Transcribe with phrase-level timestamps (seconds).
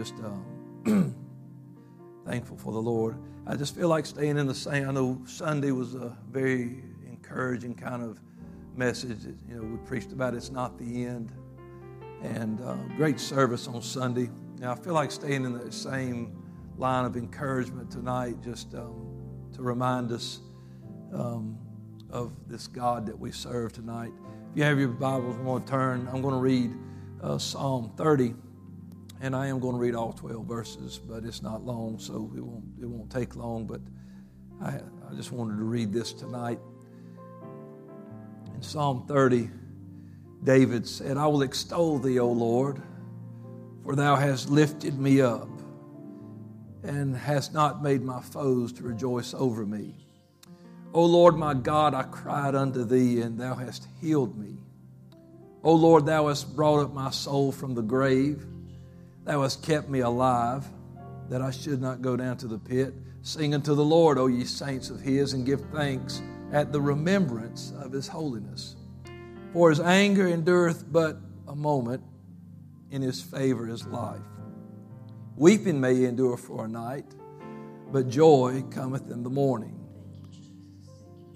[0.00, 1.14] just um,
[2.26, 3.18] thankful for the Lord.
[3.46, 4.88] I just feel like staying in the same.
[4.88, 8.18] I know Sunday was a very encouraging kind of
[8.74, 9.26] message.
[9.46, 11.32] You know, we preached about it's not the end,
[12.22, 14.30] and uh, great service on Sunday.
[14.58, 16.34] Now I feel like staying in the same
[16.78, 19.06] line of encouragement tonight, just um,
[19.52, 20.40] to remind us
[21.12, 21.58] um,
[22.08, 24.12] of this God that we serve tonight.
[24.52, 26.08] If you have your Bibles, I'm going to turn.
[26.10, 26.72] I'm going to read
[27.22, 28.34] uh, Psalm 30,
[29.20, 32.40] and I am going to read all 12 verses, but it's not long, so it
[32.40, 33.66] won't it won't take long.
[33.66, 33.80] But
[34.62, 36.58] I, I just wanted to read this tonight.
[38.54, 39.50] In Psalm 30,
[40.44, 42.80] David said, "I will extol thee, O Lord,
[43.84, 45.48] for thou hast lifted me up."
[46.82, 49.94] and hast not made my foes to rejoice over me.
[50.92, 54.56] O Lord my God, I cried unto thee, and thou hast healed me.
[55.62, 58.44] O Lord, thou hast brought up my soul from the grave.
[59.30, 60.66] Thou hast kept me alive,
[61.28, 62.92] that I should not go down to the pit.
[63.22, 67.72] Sing unto the Lord, O ye saints of his, and give thanks at the remembrance
[67.78, 68.74] of his holiness.
[69.52, 72.02] For his anger endureth but a moment,
[72.90, 74.18] in his favor is life.
[75.36, 77.06] Weeping may endure for a night,
[77.92, 79.78] but joy cometh in the morning.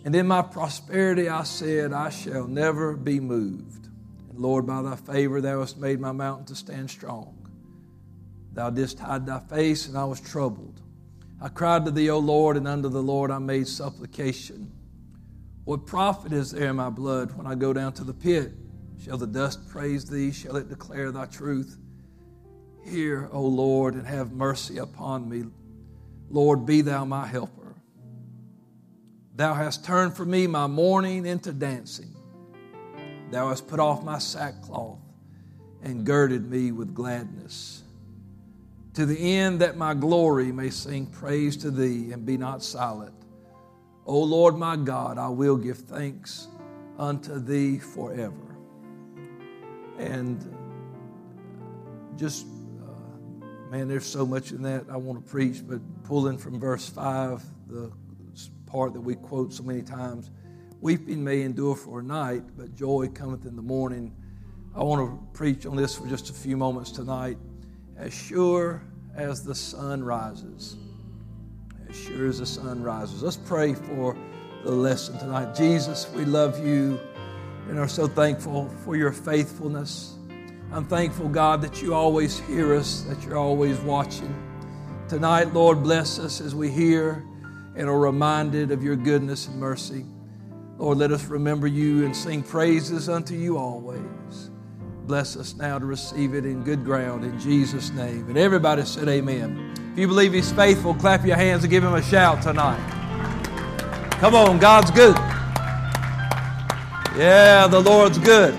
[0.05, 3.86] And in my prosperity I said, I shall never be moved.
[4.30, 7.43] And Lord, by thy favor thou hast made my mountain to stand strong.
[8.55, 10.80] Thou didst hide thy face, and I was troubled.
[11.41, 14.72] I cried to thee, O Lord, and unto the Lord I made supplication.
[15.64, 18.52] What profit is there in my blood when I go down to the pit?
[19.02, 20.30] Shall the dust praise thee?
[20.30, 21.78] Shall it declare thy truth?
[22.84, 25.44] Hear, O Lord, and have mercy upon me.
[26.30, 27.74] Lord, be thou my helper.
[29.34, 32.14] Thou hast turned for me my mourning into dancing.
[33.30, 35.00] Thou hast put off my sackcloth
[35.83, 37.83] and girded me with gladness.
[38.94, 43.14] To the end that my glory may sing praise to thee and be not silent.
[44.06, 46.48] O Lord my God, I will give thanks
[46.98, 48.56] unto thee forever.
[49.98, 50.56] And
[52.16, 52.46] just
[52.83, 56.88] uh, Man, there's so much in that I want to preach, but pulling from verse
[56.88, 57.90] 5, the
[58.66, 60.30] part that we quote so many times
[60.80, 64.14] weeping may endure for a night, but joy cometh in the morning.
[64.77, 67.38] I want to preach on this for just a few moments tonight.
[67.96, 68.82] As sure
[69.14, 70.77] as the sun rises,
[71.88, 73.22] as sure as the sun rises.
[73.22, 74.16] Let's pray for
[74.64, 75.55] the lesson tonight.
[75.55, 76.98] Jesus, we love you
[77.68, 80.16] and are so thankful for your faithfulness.
[80.72, 84.34] I'm thankful, God, that you always hear us, that you're always watching.
[85.08, 87.24] Tonight, Lord, bless us as we hear
[87.77, 90.04] and are reminded of your goodness and mercy.
[90.78, 94.50] Lord, let us remember you and sing praises unto you always.
[95.06, 98.26] Bless us now to receive it in good ground in Jesus' name.
[98.28, 99.74] And everybody said, Amen.
[99.92, 102.80] If you believe He's faithful, clap your hands and give Him a shout tonight.
[104.12, 105.14] Come on, God's good.
[107.16, 108.54] Yeah, the Lord's good.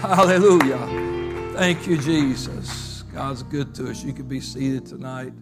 [0.00, 1.52] Hallelujah.
[1.54, 3.04] Thank you, Jesus.
[3.14, 4.02] God's good to us.
[4.02, 5.32] You can be seated tonight.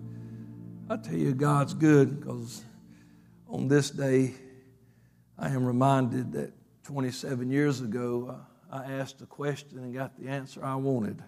[0.90, 2.62] I tell you, God's good because
[3.48, 4.34] on this day,
[5.38, 6.52] I am reminded that
[6.84, 11.22] 27 years ago, uh, I asked a question and got the answer I wanted.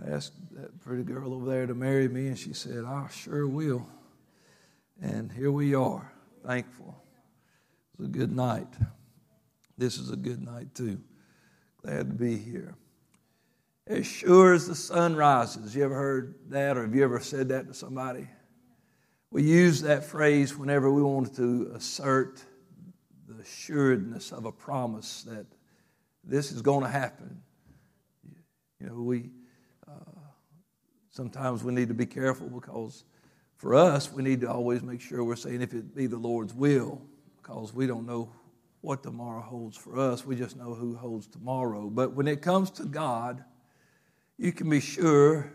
[0.00, 3.48] I asked that pretty girl over there to marry me, and she said, I sure
[3.48, 3.88] will.
[5.02, 6.12] And here we are,
[6.46, 7.02] thankful.
[7.94, 8.68] It was a good night.
[9.76, 11.00] This is a good night, too.
[11.82, 12.76] Glad to be here
[13.88, 15.74] as sure as the sun rises.
[15.74, 18.28] You ever heard that, or have you ever said that to somebody?
[19.32, 22.44] We use that phrase whenever we want to assert
[23.26, 25.46] the assuredness of a promise that
[26.24, 27.42] this is going to happen.
[28.80, 29.30] You know, we
[29.86, 30.20] uh,
[31.10, 33.04] sometimes we need to be careful because
[33.56, 36.54] for us, we need to always make sure we're saying if it be the Lord's
[36.54, 37.02] will,
[37.36, 38.32] because we don't know
[38.80, 40.24] what tomorrow holds for us.
[40.24, 41.90] We just know who holds tomorrow.
[41.90, 43.44] But when it comes to God,
[44.38, 45.52] you can be sure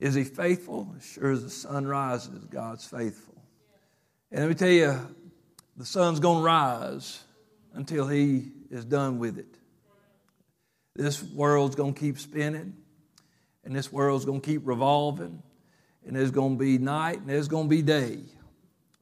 [0.00, 0.94] is he faithful?
[0.96, 3.42] As sure as the sun rises, God's faithful.
[4.30, 4.96] And let me tell you,
[5.76, 7.24] the sun's going to rise
[7.74, 9.54] until he is done with it.
[10.94, 12.76] This world's going to keep spinning,
[13.64, 15.42] and this world's going to keep revolving,
[16.06, 18.20] and there's going to be night and there's going to be day.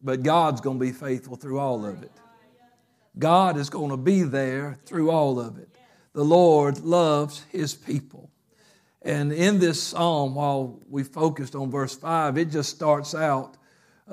[0.02, 2.12] But God's going to be faithful through all of it.
[3.18, 5.68] God is going to be there through all of it.
[6.12, 8.30] The Lord loves his people.
[9.02, 13.56] And in this psalm, while we focused on verse 5, it just starts out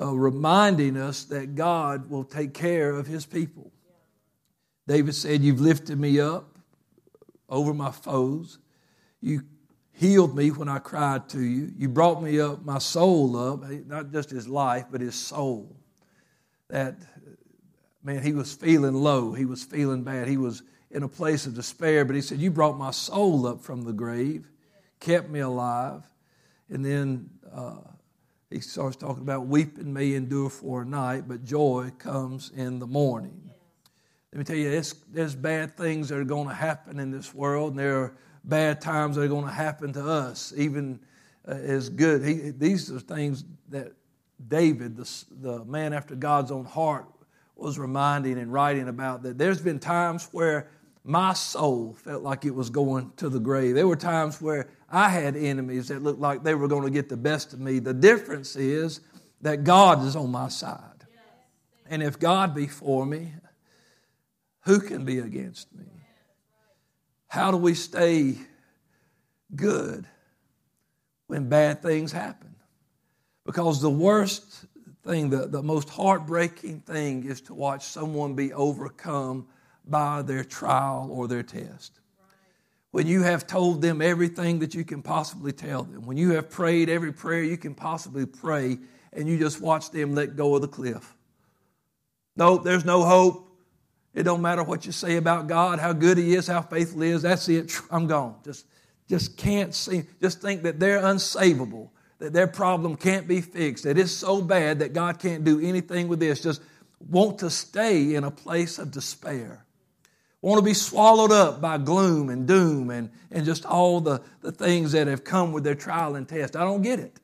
[0.00, 3.72] uh, reminding us that God will take care of his people.
[4.86, 6.58] David said, You've lifted me up
[7.48, 8.58] over my foes.
[9.20, 9.42] You
[9.92, 11.72] healed me when I cried to you.
[11.76, 15.76] You brought me up, my soul up, not just his life, but his soul.
[16.68, 16.96] That,
[18.02, 19.32] man, he was feeling low.
[19.32, 20.28] He was feeling bad.
[20.28, 23.62] He was in a place of despair, but he said, You brought my soul up
[23.62, 24.50] from the grave,
[25.00, 26.02] kept me alive.
[26.70, 27.76] And then uh,
[28.50, 32.86] he starts talking about weeping may endure for a night, but joy comes in the
[32.86, 33.43] morning.
[34.34, 34.82] Let me tell you,
[35.12, 38.80] there's bad things that are going to happen in this world, and there are bad
[38.80, 40.98] times that are going to happen to us, even
[41.46, 42.24] uh, as good.
[42.24, 43.92] He, these are things that
[44.48, 47.06] David, the, the man after God's own heart,
[47.54, 49.22] was reminding and writing about.
[49.22, 50.68] That there's been times where
[51.04, 53.76] my soul felt like it was going to the grave.
[53.76, 57.08] There were times where I had enemies that looked like they were going to get
[57.08, 57.78] the best of me.
[57.78, 59.00] The difference is
[59.42, 60.80] that God is on my side.
[61.88, 63.34] And if God be for me,
[64.64, 65.84] who can be against me?
[67.28, 68.36] How do we stay
[69.54, 70.06] good
[71.26, 72.54] when bad things happen?
[73.44, 74.66] Because the worst
[75.04, 79.46] thing, the, the most heartbreaking thing is to watch someone be overcome
[79.86, 82.00] by their trial or their test.
[82.90, 86.48] When you have told them everything that you can possibly tell them, when you have
[86.48, 88.78] prayed every prayer you can possibly pray,
[89.12, 91.14] and you just watch them let go of the cliff.
[92.36, 93.53] No, there's no hope.
[94.14, 97.10] It don't matter what you say about God, how good He is, how faithful He
[97.10, 97.22] is.
[97.22, 97.72] That's it.
[97.90, 98.36] I'm gone.
[98.44, 98.66] Just,
[99.08, 100.04] just can't see.
[100.22, 104.78] Just think that they're unsavable, that their problem can't be fixed, that it's so bad
[104.78, 106.40] that God can't do anything with this.
[106.40, 106.62] Just
[107.10, 109.64] want to stay in a place of despair.
[110.40, 114.52] Want to be swallowed up by gloom and doom and, and just all the, the
[114.52, 116.54] things that have come with their trial and test.
[116.54, 117.18] I don't get it.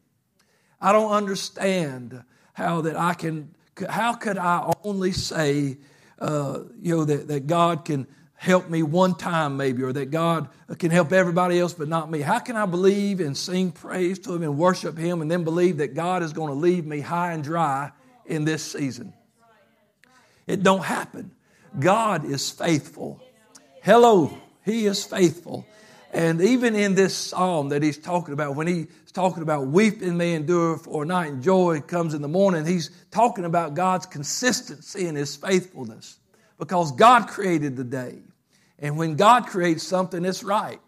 [0.80, 3.54] I don't understand how that I can,
[3.88, 5.76] how could I only say
[6.20, 10.48] uh, you know, that, that God can help me one time maybe, or that God
[10.78, 12.20] can help everybody else but not me.
[12.20, 15.78] How can I believe and sing praise to Him and worship Him and then believe
[15.78, 17.92] that God is going to leave me high and dry
[18.24, 19.12] in this season?
[20.46, 21.32] It don't happen.
[21.78, 23.20] God is faithful.
[23.82, 25.66] Hello, He is faithful.
[26.12, 30.34] And even in this psalm that he's talking about, when he's talking about weeping may
[30.34, 35.06] endure for a night and joy comes in the morning, he's talking about God's consistency
[35.06, 36.18] and his faithfulness.
[36.58, 38.18] Because God created the day.
[38.78, 40.80] And when God creates something, it's right.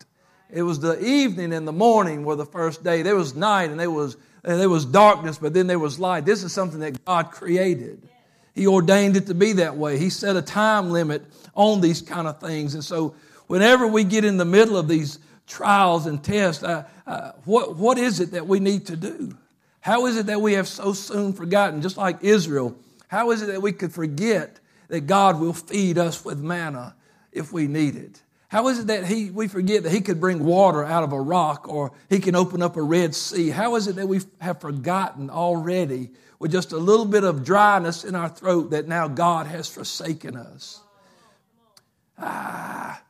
[0.51, 3.03] It was the evening and the morning were the first day.
[3.03, 6.27] There was night and there was, and there was darkness, but then there was light.
[6.27, 8.07] This is something that God created.
[8.55, 9.99] He ordained it to be that way.
[9.99, 11.23] He set a time limit
[11.55, 12.75] on these kind of things.
[12.75, 13.15] And so
[13.47, 17.99] whenever we get in the middle of these trials and tests, uh, uh, what, what
[17.99, 19.37] is it that we need to do?
[19.81, 22.77] How is it that we have so soon forgotten, just like Israel?
[23.09, 26.95] How is it that we could forget that God will feed us with manna
[27.33, 28.23] if we need it?
[28.53, 31.21] How is it that he, we forget that He could bring water out of a
[31.21, 33.49] rock or He can open up a Red Sea?
[33.49, 38.05] How is it that we have forgotten already with just a little bit of dryness
[38.05, 40.83] in our throat that now God has forsaken us?
[42.19, 43.03] Ah,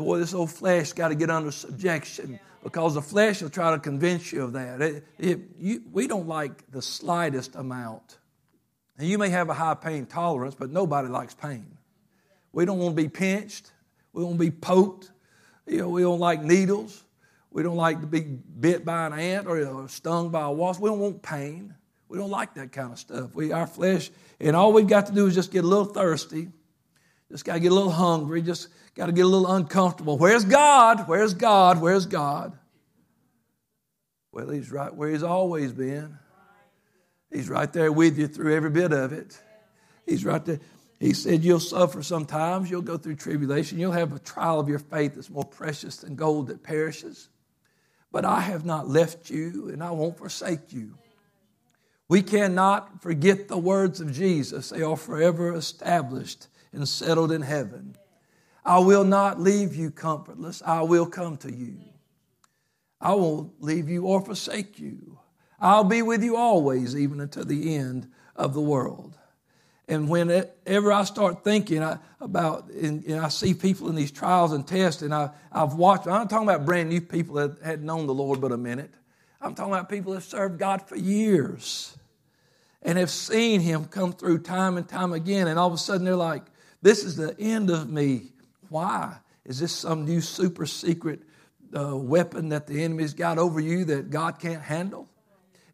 [0.00, 3.78] boy, this old flesh got to get under subjection because the flesh will try to
[3.78, 4.80] convince you of that.
[4.80, 8.18] It, it, you, we don't like the slightest amount.
[8.98, 11.66] And you may have a high pain tolerance, but nobody likes pain.
[12.52, 13.72] We don't want to be pinched.
[14.12, 15.10] We don't want to be poked.
[15.66, 17.04] You know, we don't like needles.
[17.50, 20.80] We don't like to be bit by an ant or stung by a wasp.
[20.80, 21.74] We don't want pain.
[22.08, 23.34] We don't like that kind of stuff.
[23.34, 26.48] We, our flesh, and all we've got to do is just get a little thirsty,
[27.30, 30.18] just got to get a little hungry, just got to get a little uncomfortable.
[30.18, 31.08] Where's God?
[31.08, 31.80] Where's God?
[31.80, 32.56] Where's God?
[34.30, 36.18] Well, He's right where He's always been.
[37.30, 39.40] He's right there with you through every bit of it.
[40.06, 40.60] He's right there.
[41.00, 44.78] He said, You'll suffer sometimes, you'll go through tribulation, you'll have a trial of your
[44.78, 47.28] faith that's more precious than gold that perishes.
[48.12, 50.96] But I have not left you, and I won't forsake you.
[52.08, 57.96] We cannot forget the words of Jesus, they are forever established and settled in heaven.
[58.64, 60.62] I will not leave you comfortless.
[60.64, 61.78] I will come to you.
[63.00, 65.18] I won't leave you or forsake you.
[65.60, 69.16] I'll be with you always, even until the end of the world.
[69.88, 71.82] And whenever I start thinking
[72.20, 76.12] about, and, I see people in these trials and tests, and I, I've watched, I'm
[76.12, 78.94] not talking about brand new people that hadn't known the Lord but a minute.
[79.40, 81.96] I'm talking about people that have served God for years
[82.80, 85.48] and have seen Him come through time and time again.
[85.48, 86.44] And all of a sudden they're like,
[86.80, 88.31] this is the end of me.
[88.72, 89.18] Why?
[89.44, 91.20] Is this some new super secret
[91.76, 95.10] uh, weapon that the enemy's got over you that God can't handle?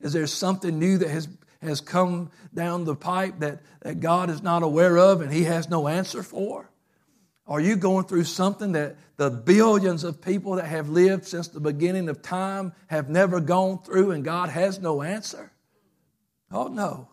[0.00, 1.28] Is there something new that has,
[1.62, 5.68] has come down the pipe that, that God is not aware of and He has
[5.68, 6.68] no answer for?
[7.46, 11.60] Are you going through something that the billions of people that have lived since the
[11.60, 15.52] beginning of time have never gone through and God has no answer?
[16.50, 17.08] Oh, no.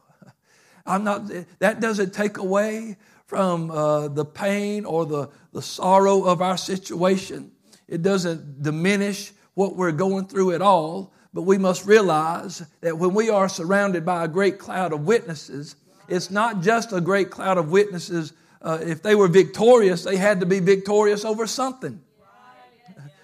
[0.85, 6.41] I'm not, that doesn't take away from uh, the pain or the, the sorrow of
[6.41, 7.51] our situation.
[7.87, 11.13] It doesn't diminish what we're going through at all.
[11.33, 15.75] But we must realize that when we are surrounded by a great cloud of witnesses,
[16.07, 18.31] it's not just a great cloud of witnesses
[18.65, 22.01] uh, if they were victorious, they had to be victorious over something.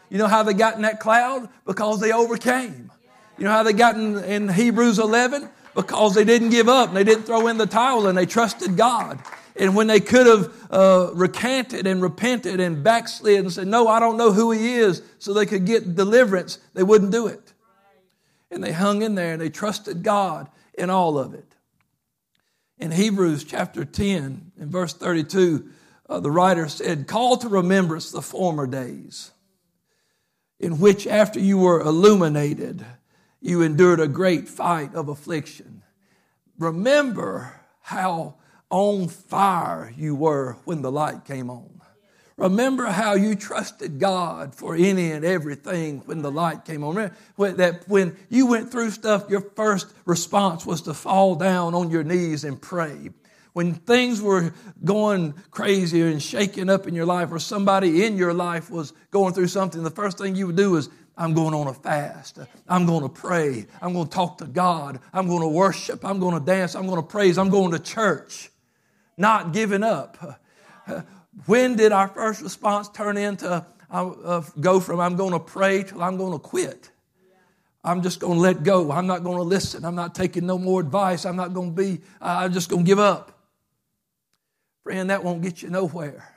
[0.09, 1.49] You know how they got in that cloud?
[1.65, 2.91] Because they overcame.
[3.39, 5.49] You know how they got in, in Hebrews 11?
[5.73, 8.77] Because they didn't give up and they didn't throw in the towel and they trusted
[8.77, 9.19] God.
[9.61, 13.99] And when they could have uh, recanted and repented and backslid and said, No, I
[13.99, 17.53] don't know who He is, so they could get deliverance, they wouldn't do it.
[18.49, 21.45] And they hung in there and they trusted God in all of it.
[22.79, 25.69] In Hebrews chapter 10, in verse 32,
[26.09, 29.29] uh, the writer said, Call to remembrance the former days,
[30.59, 32.83] in which after you were illuminated,
[33.39, 35.83] you endured a great fight of affliction.
[36.57, 38.37] Remember how
[38.71, 41.81] on fire you were when the light came on.
[42.37, 46.95] Remember how you trusted God for any and everything when the light came on.
[46.95, 51.91] Remember that when you went through stuff, your first response was to fall down on
[51.91, 53.11] your knees and pray.
[53.53, 58.33] When things were going crazy and shaking up in your life, or somebody in your
[58.33, 61.67] life was going through something, the first thing you would do is, I'm going on
[61.67, 62.39] a fast.
[62.67, 63.67] I'm going to pray.
[63.81, 64.99] I'm going to talk to God.
[65.13, 66.03] I'm going to worship.
[66.05, 66.73] I'm going to dance.
[66.73, 67.37] I'm going to praise.
[67.37, 68.49] I'm going to church.
[69.17, 70.41] Not giving up.
[71.45, 76.03] When did our first response turn into uh, go from I'm going to pray till
[76.03, 76.91] I'm going to quit?
[77.83, 78.91] I'm just going to let go.
[78.91, 79.85] I'm not going to listen.
[79.85, 81.25] I'm not taking no more advice.
[81.25, 83.31] I'm not going to be, uh, I'm just going to give up.
[84.83, 86.27] Friend, that won't get you nowhere.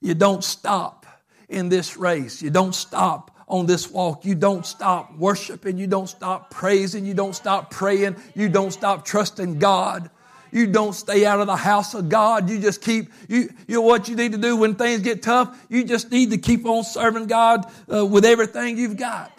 [0.00, 1.06] You don't stop
[1.48, 2.42] in this race.
[2.42, 4.26] You don't stop on this walk.
[4.26, 5.78] You don't stop worshiping.
[5.78, 7.06] You don't stop praising.
[7.06, 8.16] You don't stop praying.
[8.34, 10.10] You don't stop trusting God.
[10.50, 12.48] You don't stay out of the house of God.
[12.48, 15.58] You just keep, you, you know what you need to do when things get tough?
[15.68, 19.32] You just need to keep on serving God uh, with everything you've got.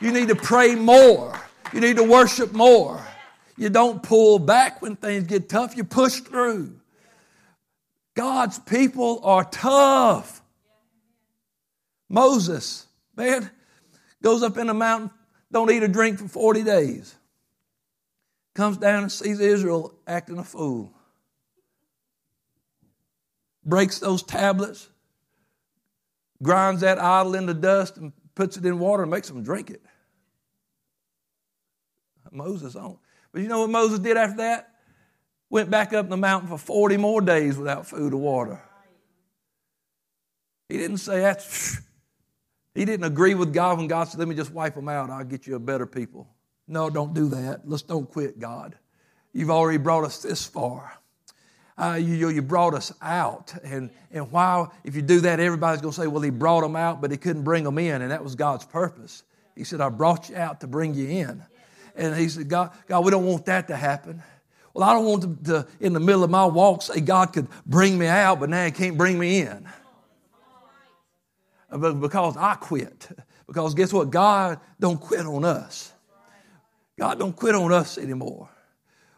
[0.00, 1.38] You need to pray more.
[1.72, 3.04] You need to worship more.
[3.56, 5.76] You don't pull back when things get tough.
[5.76, 6.74] You push through.
[8.14, 10.42] God's people are tough.
[12.08, 13.50] Moses, man,
[14.22, 15.10] goes up in the mountain,
[15.50, 17.14] don't eat or drink for 40 days
[18.54, 20.92] comes down and sees Israel acting a fool.
[23.64, 24.88] Breaks those tablets,
[26.42, 29.82] grinds that idol into dust, and puts it in water and makes them drink it.
[32.30, 32.98] Moses on.
[33.32, 34.70] But you know what Moses did after that?
[35.50, 38.60] Went back up the mountain for 40 more days without food or water.
[40.68, 41.46] He didn't say that.
[42.74, 45.08] He didn't agree with God when God said, Let me just wipe them out.
[45.08, 46.33] I'll get you a better people.
[46.66, 47.62] No, don't do that.
[47.64, 48.76] Let's don't quit, God.
[49.32, 50.92] You've already brought us this far.
[51.76, 53.52] Uh, you, you brought us out.
[53.64, 56.76] And, and why, if you do that, everybody's going to say, well, he brought them
[56.76, 58.00] out, but he couldn't bring them in.
[58.00, 59.24] And that was God's purpose.
[59.56, 61.42] He said, I brought you out to bring you in.
[61.96, 64.22] And he said, God, God we don't want that to happen.
[64.72, 67.48] Well, I don't want to, to, in the middle of my walk, say God could
[67.66, 69.68] bring me out, but now he can't bring me in.
[71.70, 73.08] Because I quit.
[73.46, 74.10] Because guess what?
[74.10, 75.92] God don't quit on us.
[76.98, 78.48] God don't quit on us anymore.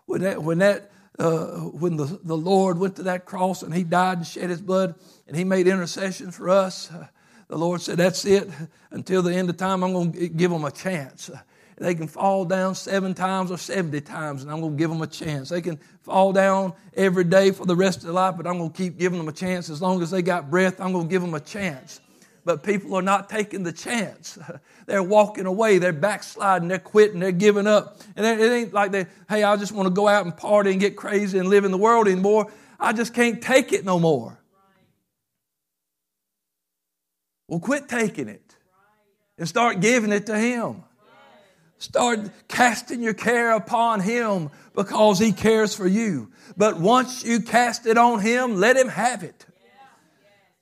[0.06, 3.84] When that, when that, uh, when the, the Lord went to that cross and He
[3.84, 4.94] died and shed His blood
[5.26, 7.06] and He made intercession for us, uh,
[7.48, 8.48] the Lord said, "That's it.
[8.90, 11.30] Until the end of time, I'm going to give them a chance."
[11.78, 15.02] They can fall down seven times or 70 times, and I'm going to give them
[15.02, 15.50] a chance.
[15.50, 18.70] They can fall down every day for the rest of their life, but I'm going
[18.70, 19.68] to keep giving them a chance.
[19.68, 22.00] As long as they got breath, I'm going to give them a chance
[22.46, 24.38] but people are not taking the chance.
[24.86, 25.78] They're walking away.
[25.78, 26.68] They're backsliding.
[26.68, 27.18] They're quitting.
[27.18, 28.00] They're giving up.
[28.14, 30.78] And it ain't like they, hey, I just want to go out and party and
[30.78, 32.52] get crazy and live in the world anymore.
[32.78, 34.38] I just can't take it no more.
[37.48, 38.54] Well, quit taking it
[39.38, 40.84] and start giving it to Him.
[41.78, 46.30] Start casting your care upon Him because He cares for you.
[46.56, 49.45] But once you cast it on Him, let Him have it.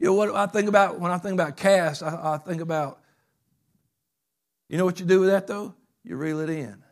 [0.05, 3.01] You know what I think about when I think about cast, I, I think about,
[4.69, 5.75] you know what you do with that though?
[6.03, 6.83] You reel it in.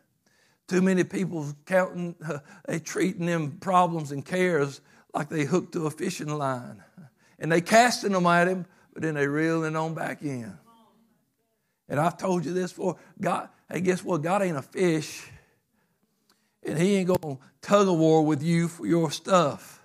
[0.67, 4.81] Too many people counting, uh, they treating them problems and cares
[5.13, 6.81] like they hooked to a fishing line.
[7.37, 10.57] And they casting them at him, but then they reeling on back in.
[11.87, 12.97] And I've told you this before.
[13.21, 14.23] God, hey, guess what?
[14.23, 15.23] God ain't a fish.
[16.63, 19.82] And he ain't to tug a war with you for your stuff.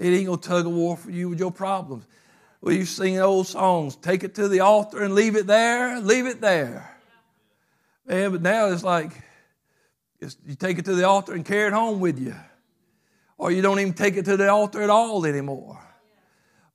[0.00, 2.06] It ain't gonna tug a war for you with your problems.
[2.62, 6.26] Well, you sing old songs, take it to the altar and leave it there, leave
[6.26, 6.90] it there.
[8.06, 9.12] Man, but now it's like
[10.18, 12.34] it's, you take it to the altar and carry it home with you.
[13.36, 15.78] Or you don't even take it to the altar at all anymore.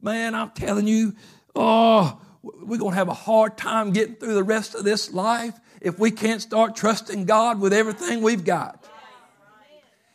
[0.02, 1.14] Man, I'm telling you,
[1.56, 5.60] oh, we're going to have a hard time getting through the rest of this life
[5.82, 8.88] if we can't start trusting God with everything we've got.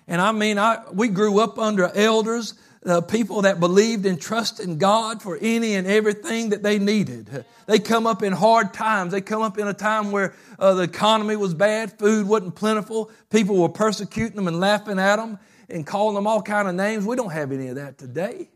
[0.09, 2.55] And I mean, I, we grew up under elders,
[2.87, 7.45] uh, people that believed and trusted God for any and everything that they needed.
[7.67, 9.13] They come up in hard times.
[9.13, 13.11] They come up in a time where uh, the economy was bad, food wasn't plentiful,
[13.31, 17.05] people were persecuting them and laughing at them and calling them all kind of names.
[17.05, 18.49] We don't have any of that today.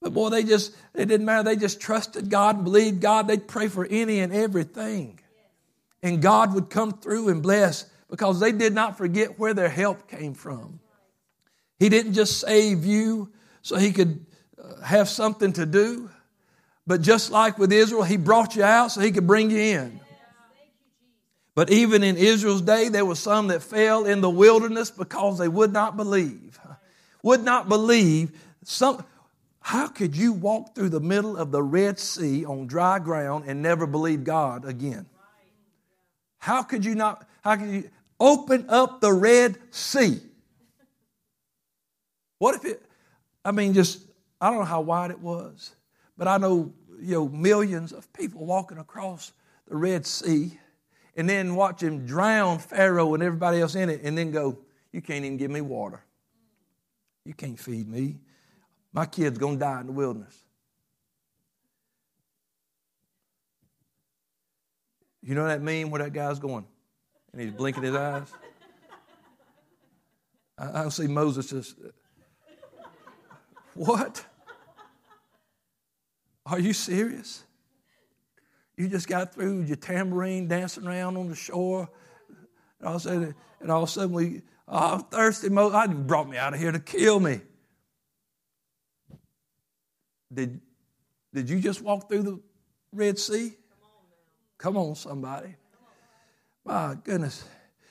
[0.00, 1.42] But boy, they just, it didn't matter.
[1.42, 3.26] They just trusted God and believed God.
[3.26, 5.18] They'd pray for any and everything.
[6.02, 10.06] And God would come through and bless because they did not forget where their help
[10.08, 10.80] came from.
[11.78, 14.24] He didn't just save you so he could
[14.62, 16.10] uh, have something to do,
[16.86, 20.00] but just like with Israel, he brought you out so he could bring you in.
[21.54, 25.48] But even in Israel's day, there were some that fell in the wilderness because they
[25.48, 26.58] would not believe.
[27.22, 28.32] Would not believe.
[28.64, 29.04] Some,
[29.60, 33.62] how could you walk through the middle of the Red Sea on dry ground and
[33.62, 35.06] never believe God again?
[36.38, 37.26] How could you not?
[37.42, 37.90] How could you?
[38.20, 40.20] Open up the Red Sea.
[42.44, 42.82] What if it,
[43.42, 44.06] I mean, just,
[44.38, 45.74] I don't know how wide it was,
[46.18, 49.32] but I know, you know, millions of people walking across
[49.66, 50.58] the Red Sea
[51.16, 54.58] and then watch him drown Pharaoh and everybody else in it and then go,
[54.92, 56.04] You can't even give me water.
[57.24, 58.18] You can't feed me.
[58.92, 60.36] My kid's going to die in the wilderness.
[65.22, 66.66] You know that meme where that guy's going?
[67.32, 68.30] and he's blinking his eyes.
[70.58, 71.76] I, I see Moses just,
[73.74, 74.24] what?
[76.46, 77.44] Are you serious?
[78.76, 81.88] You just got through your tambourine dancing around on the shore,
[82.80, 85.48] and all of a sudden, and all of a sudden we, oh, I'm thirsty.
[85.48, 87.40] Moses, I brought me out of here to kill me.
[90.32, 90.60] Did,
[91.32, 92.40] did you just walk through the
[92.92, 93.54] Red Sea?
[94.58, 95.54] Come on, somebody.
[96.64, 97.44] My goodness.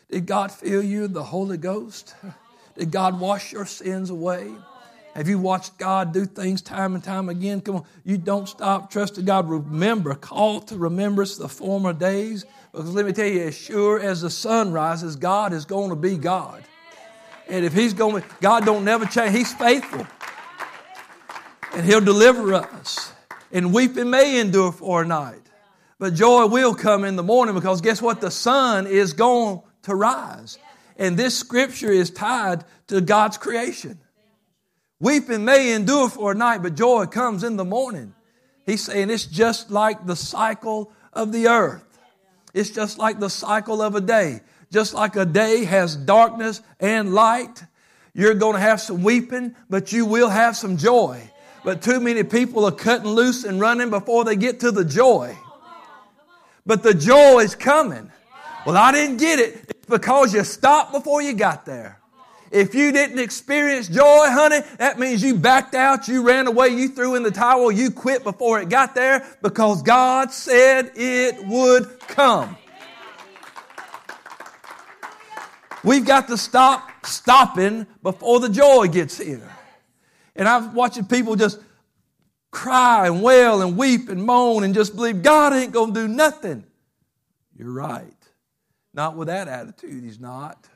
[0.10, 2.15] Did God fill you with the Holy Ghost?
[2.77, 4.51] Did God wash your sins away?
[5.13, 7.62] Have you watched God do things time and time again?
[7.62, 9.47] Come on, you don't stop trusting God.
[9.47, 12.45] Remember, call to remembrance the former days.
[12.71, 15.95] Because let me tell you, as sure as the sun rises, God is going to
[15.95, 16.63] be God.
[17.47, 19.36] And if He's going, God don't never change.
[19.36, 20.08] He's faithful,
[21.73, 23.12] and He'll deliver us.
[23.52, 25.41] And weeping may endure for a night,
[25.99, 28.19] but joy will come in the morning because guess what?
[28.19, 30.58] The sun is going to rise.
[30.97, 33.99] And this scripture is tied to God's creation.
[35.03, 38.15] Weeping may endure for a night, but joy comes in the morning.
[38.65, 41.99] He's saying it's just like the cycle of the earth.
[42.55, 44.41] It's just like the cycle of a day.
[44.71, 47.63] Just like a day has darkness and light,
[48.15, 51.29] you're going to have some weeping, but you will have some joy.
[51.63, 55.37] But too many people are cutting loose and running before they get to the joy
[56.65, 58.11] but the joy is coming.
[58.65, 59.65] Well, I didn't get it.
[59.69, 61.99] It's because you stopped before you got there.
[62.53, 66.87] If you didn't experience joy, honey, that means you backed out, you ran away, you
[66.87, 71.99] threw in the towel, you quit before it got there because God said it would
[72.01, 72.55] come.
[75.83, 79.51] We've got to stop stopping before the joy gets here.
[80.35, 81.59] And I'm watching people just
[82.51, 86.07] cry and wail and weep and moan and just believe God ain't going to do
[86.07, 86.63] nothing.
[87.57, 88.13] You're right.
[88.93, 90.67] Not with that attitude, He's not.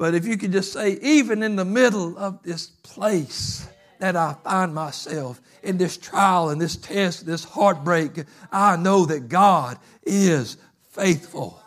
[0.00, 4.34] But if you could just say, even in the middle of this place that I
[4.42, 8.12] find myself, in this trial and this test, this heartbreak,
[8.50, 10.56] I know that God is
[10.88, 11.62] faithful.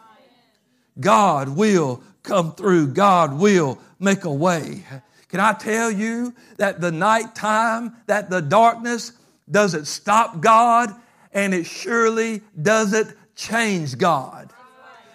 [0.99, 2.87] God will come through.
[2.87, 4.83] God will make a way.
[5.29, 9.11] Can I tell you that the nighttime, that the darkness
[9.51, 10.91] doesn't stop God
[11.33, 14.52] and it surely doesn't change God.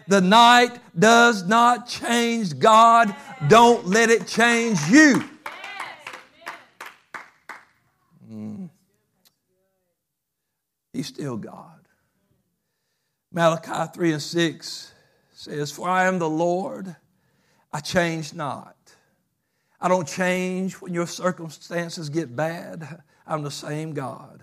[0.08, 3.14] The night does not change God.
[3.48, 5.22] Don't let it change you.
[8.30, 8.70] Mm.
[10.94, 11.78] He's still God.
[13.30, 14.92] Malachi 3 and 6
[15.34, 16.96] says, For I am the Lord,
[17.70, 18.76] I change not.
[19.78, 23.02] I don't change when your circumstances get bad.
[23.26, 24.42] I'm the same God.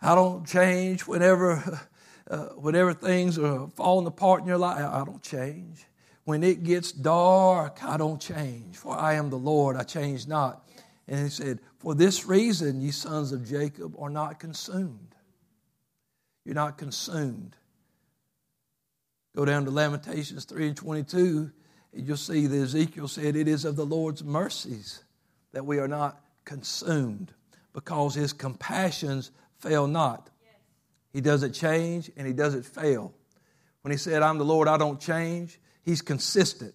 [0.00, 1.88] I don't change whenever,
[2.30, 4.84] uh, whenever things are falling apart in your life.
[4.84, 5.84] I don't change.
[6.24, 8.76] When it gets dark, I don't change.
[8.76, 10.66] For I am the Lord, I change not.
[11.06, 15.14] And he said, For this reason, ye sons of Jacob are not consumed.
[16.44, 17.56] You're not consumed.
[19.36, 21.50] Go down to Lamentations 3 and 22,
[21.92, 25.04] and you'll see that Ezekiel said, It is of the Lord's mercies
[25.52, 27.32] that we are not consumed,
[27.72, 30.30] because his compassions fail not.
[31.14, 33.14] He doesn't change and he doesn't fail.
[33.82, 36.74] When he said, I'm the Lord, I don't change, he's consistent.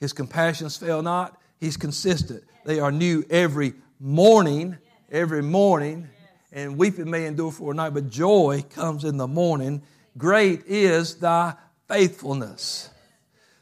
[0.00, 2.42] His compassions fail not, he's consistent.
[2.64, 4.78] They are new every morning,
[5.12, 6.08] every morning.
[6.50, 9.82] And weeping may endure for a night, but joy comes in the morning.
[10.16, 11.54] Great is thy
[11.88, 12.88] faithfulness.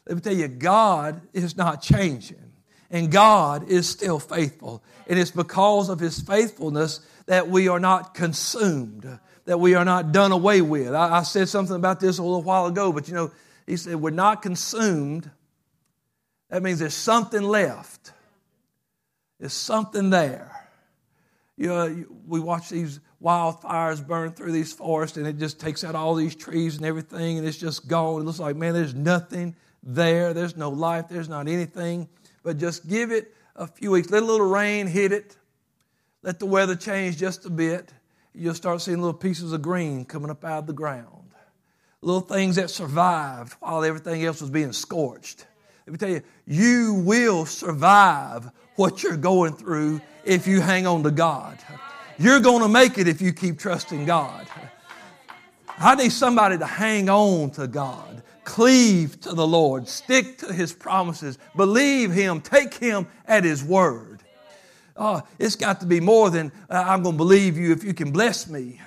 [0.07, 2.53] Let me tell you, God is not changing,
[2.91, 4.85] and God is still faithful.
[5.09, 10.13] And it's because of His faithfulness that we are not consumed, that we are not
[10.13, 10.95] done away with.
[10.95, 13.31] I, I said something about this a little while ago, but you know,
[13.67, 15.31] He said, We're not consumed.
[16.51, 18.13] That means there's something left,
[19.41, 20.51] there's something there.
[21.57, 25.95] You know, we watch these wildfires burn through these forests and it just takes out
[25.95, 28.23] all these trees and everything and it's just gone.
[28.23, 30.35] It looks like, man, there's nothing there.
[30.35, 31.07] There's no life.
[31.09, 32.09] There's not anything.
[32.43, 34.11] But just give it a few weeks.
[34.11, 35.37] Let a little rain hit it.
[36.23, 37.93] Let the weather change just a bit.
[38.35, 41.07] You'll start seeing little pieces of green coming up out of the ground.
[42.01, 45.47] Little things that survived while everything else was being scorched.
[45.87, 51.03] Let me tell you, you will survive what you're going through if you hang on
[51.03, 51.59] to God.
[52.19, 54.47] You're going to make it if you keep trusting God.
[55.79, 60.73] I need somebody to hang on to God, cleave to the Lord, stick to His
[60.73, 64.12] promises, believe Him, take Him at His word.
[64.97, 67.95] Oh, it's got to be more than uh, I'm going to believe you if you
[67.95, 68.81] can bless me.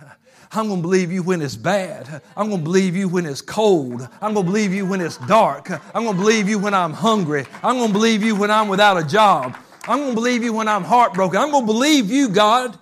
[0.52, 2.22] I'm going to believe you when it's bad.
[2.38, 4.08] I'm going to believe you when it's cold.
[4.22, 5.70] I'm going to believe you when it's dark.
[5.94, 7.46] I'm going to believe you when I'm hungry.
[7.64, 9.58] I'm going to believe you when I'm without a job.
[9.88, 11.40] I'm going to believe you when I'm heartbroken.
[11.40, 12.78] I'm going to believe you, God,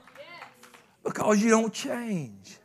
[1.04, 2.58] because you don't change.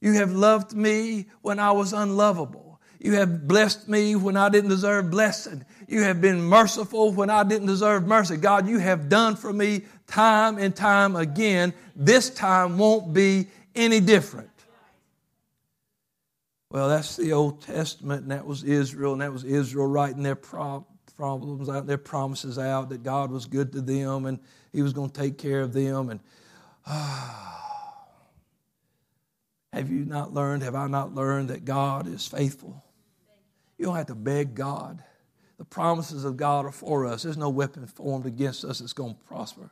[0.00, 2.80] You have loved me when I was unlovable.
[3.00, 5.64] You have blessed me when I didn't deserve blessing.
[5.88, 8.36] You have been merciful when I didn't deserve mercy.
[8.36, 11.72] God, you have done for me time and time again.
[11.94, 14.50] This time won't be any different.
[16.70, 20.34] Well, that's the Old Testament, and that was Israel, and that was Israel writing their
[20.34, 20.84] pro-
[21.16, 24.38] problems out, their promises out that God was good to them and
[24.72, 26.10] He was going to take care of them.
[26.10, 26.20] And
[29.72, 30.62] have you not learned?
[30.62, 32.82] Have I not learned that God is faithful?
[33.78, 35.02] You don't have to beg God.
[35.58, 37.22] The promises of God are for us.
[37.22, 39.70] There's no weapon formed against us that's going to prosper.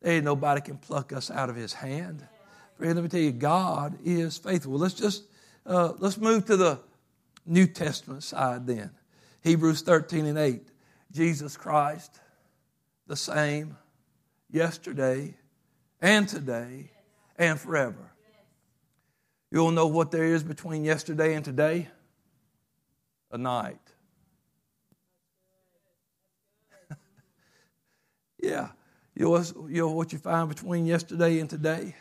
[0.00, 2.26] There ain't nobody can pluck us out of His hand.
[2.76, 4.72] Friend, let me tell you, God is faithful.
[4.72, 5.24] Let's just
[5.66, 6.78] uh, let's move to the
[7.44, 8.90] New Testament side then.
[9.42, 10.62] Hebrews 13 and 8.
[11.12, 12.20] Jesus Christ,
[13.06, 13.76] the same
[14.50, 15.34] yesterday
[16.00, 16.90] and today
[17.36, 18.12] and forever.
[19.50, 21.88] You'll know what there is between yesterday and today?
[23.32, 23.80] A night.
[28.42, 28.68] Yeah.
[29.14, 31.94] You know, you know what you find between yesterday and today?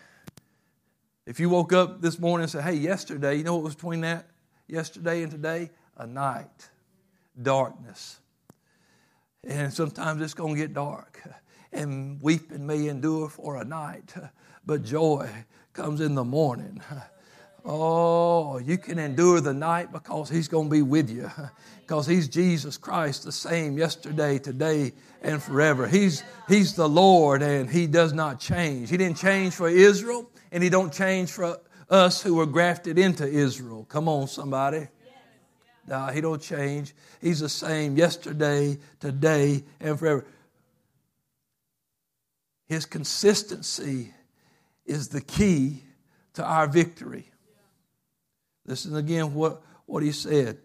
[1.25, 4.01] If you woke up this morning and said, hey, yesterday, you know what was between
[4.01, 4.27] that
[4.67, 5.69] yesterday and today?
[5.97, 6.69] A night,
[7.41, 8.19] darkness.
[9.43, 11.21] And sometimes it's going to get dark.
[11.71, 14.13] And weeping may endure for a night,
[14.65, 15.29] but joy
[15.73, 16.81] comes in the morning.
[17.65, 21.29] Oh, you can endure the night because He's going to be with you.
[21.81, 24.93] Because He's Jesus Christ, the same yesterday, today,
[25.23, 25.87] and forever.
[25.87, 28.91] He's, he's the Lord and He does not change.
[28.91, 33.27] He didn't change for Israel and He don't change for us who were grafted into
[33.27, 33.85] Israel.
[33.89, 34.87] Come on, somebody.
[35.87, 36.93] No, he don't change.
[37.19, 40.23] He's the same yesterday, today, and forever.
[42.67, 44.13] His consistency
[44.85, 45.83] is the key
[46.35, 47.28] to our victory.
[48.69, 50.57] Listen again what, what he said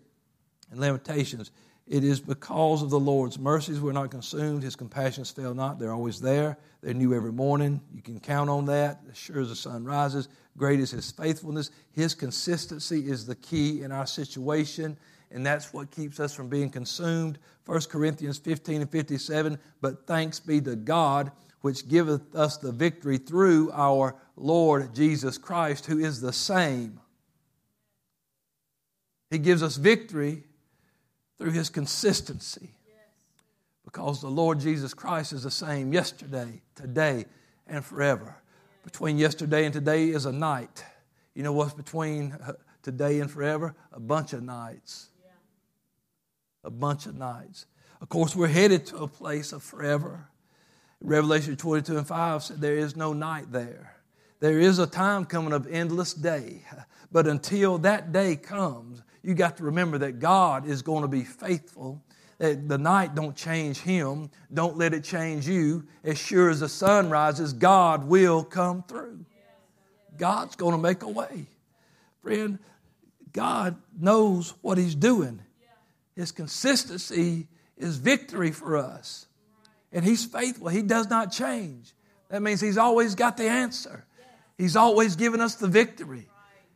[0.70, 1.50] in Lamentations.
[1.86, 4.62] It is because of the Lord's mercies we're not consumed.
[4.62, 5.78] His compassions fail not.
[5.78, 6.56] They're always there.
[6.82, 7.80] They're new every morning.
[7.94, 9.00] You can count on that.
[9.10, 11.70] As sure as the sun rises, great is His faithfulness.
[11.92, 14.96] His consistency is the key in our situation
[15.34, 17.38] and that's what keeps us from being consumed.
[17.66, 23.18] 1 Corinthians 15 and 57 But thanks be to God, which giveth us the victory
[23.18, 27.00] through our Lord Jesus Christ, who is the same.
[29.34, 30.44] He gives us victory
[31.38, 32.70] through his consistency.
[33.84, 37.26] Because the Lord Jesus Christ is the same yesterday, today,
[37.66, 38.36] and forever.
[38.84, 40.84] Between yesterday and today is a night.
[41.34, 43.74] You know what's between uh, today and forever?
[43.92, 45.08] A bunch of nights
[46.64, 47.66] a bunch of nights.
[48.00, 50.28] Of course, we're headed to a place of forever.
[51.00, 53.96] Revelation 22 and 5 said, There is no night there.
[54.40, 56.62] There is a time coming of endless day.
[57.12, 61.24] But until that day comes, you got to remember that God is going to be
[61.24, 62.02] faithful.
[62.38, 64.30] That the night don't change him.
[64.52, 65.86] Don't let it change you.
[66.02, 69.24] As sure as the sun rises, God will come through.
[70.18, 71.46] God's going to make a way.
[72.22, 72.58] Friend,
[73.32, 75.40] God knows what He's doing.
[76.14, 79.26] His consistency is victory for us.
[79.92, 81.92] And He's faithful, He does not change.
[82.28, 84.04] That means He's always got the answer,
[84.58, 86.28] He's always given us the victory.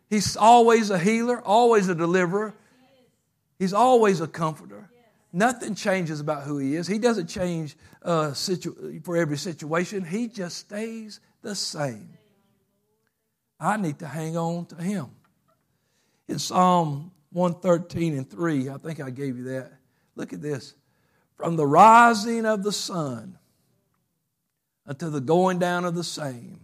[0.09, 2.55] He's always a healer, always a deliverer,
[3.59, 4.89] He's always a comforter.
[5.33, 6.87] Nothing changes about who He is.
[6.87, 12.11] He doesn't change uh, situ- for every situation, He just stays the same.
[13.61, 15.09] I need to hang on to Him.
[16.29, 19.73] In Psalm 113 and 3, I think I gave you that.
[20.15, 20.75] Look at this.
[21.37, 23.39] From the rising of the sun
[24.87, 26.61] until the going down of the same,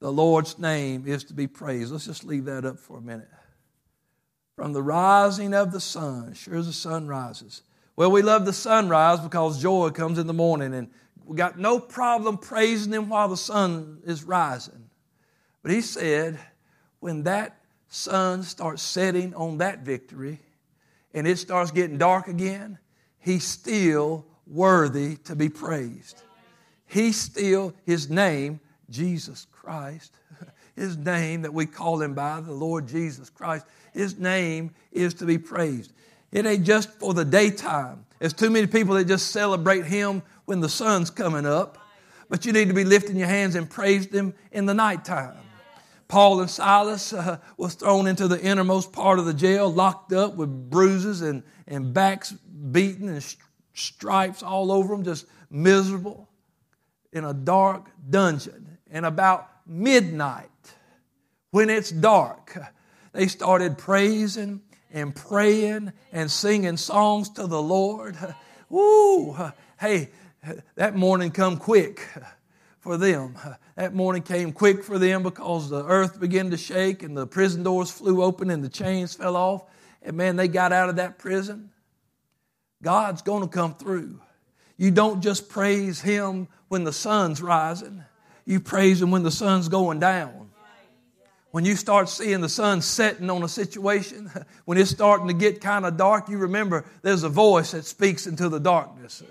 [0.00, 1.92] the Lord's name is to be praised.
[1.92, 3.28] Let's just leave that up for a minute.
[4.56, 7.62] From the rising of the sun, sure as the sun rises.
[7.96, 10.90] Well, we love the sunrise because joy comes in the morning, and
[11.24, 14.90] we got no problem praising Him while the sun is rising.
[15.62, 16.38] But He said,
[17.00, 20.40] when that sun starts setting on that victory
[21.12, 22.78] and it starts getting dark again,
[23.18, 26.22] he's still worthy to be praised.
[26.86, 30.16] He's still, his name, Jesus Christ,
[30.76, 35.24] his name that we call him by, the Lord Jesus Christ, his name is to
[35.24, 35.92] be praised.
[36.32, 38.04] It ain't just for the daytime.
[38.18, 41.78] There's too many people that just celebrate him when the sun's coming up,
[42.28, 45.36] but you need to be lifting your hands and praise him in the nighttime.
[46.08, 50.34] Paul and Silas uh, was thrown into the innermost part of the jail, locked up
[50.34, 52.32] with bruises and, and backs
[52.72, 53.36] beaten and
[53.72, 56.28] stripes all over them, just miserable
[57.12, 58.73] in a dark dungeon.
[58.94, 60.48] And about midnight,
[61.50, 62.56] when it's dark,
[63.12, 68.16] they started praising and praying and singing songs to the Lord.
[68.70, 69.36] Woo!
[69.80, 70.10] Hey,
[70.76, 72.08] that morning come quick
[72.78, 73.36] for them.
[73.74, 77.64] That morning came quick for them because the earth began to shake and the prison
[77.64, 79.64] doors flew open and the chains fell off.
[80.02, 81.70] And man, they got out of that prison.
[82.80, 84.20] God's going to come through.
[84.76, 88.04] You don't just praise Him when the sun's rising,
[88.44, 90.44] you praise Him when the sun's going down.
[91.50, 94.28] When you start seeing the sun setting on a situation,
[94.64, 98.26] when it's starting to get kind of dark, you remember there's a voice that speaks
[98.26, 99.22] into the darkness.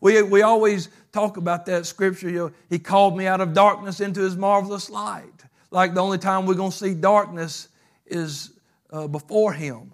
[0.00, 2.28] We, we always talk about that scripture.
[2.28, 5.24] You know, he called me out of darkness into his marvelous light.
[5.72, 7.68] Like the only time we're going to see darkness
[8.06, 8.52] is
[8.90, 9.92] uh, before him.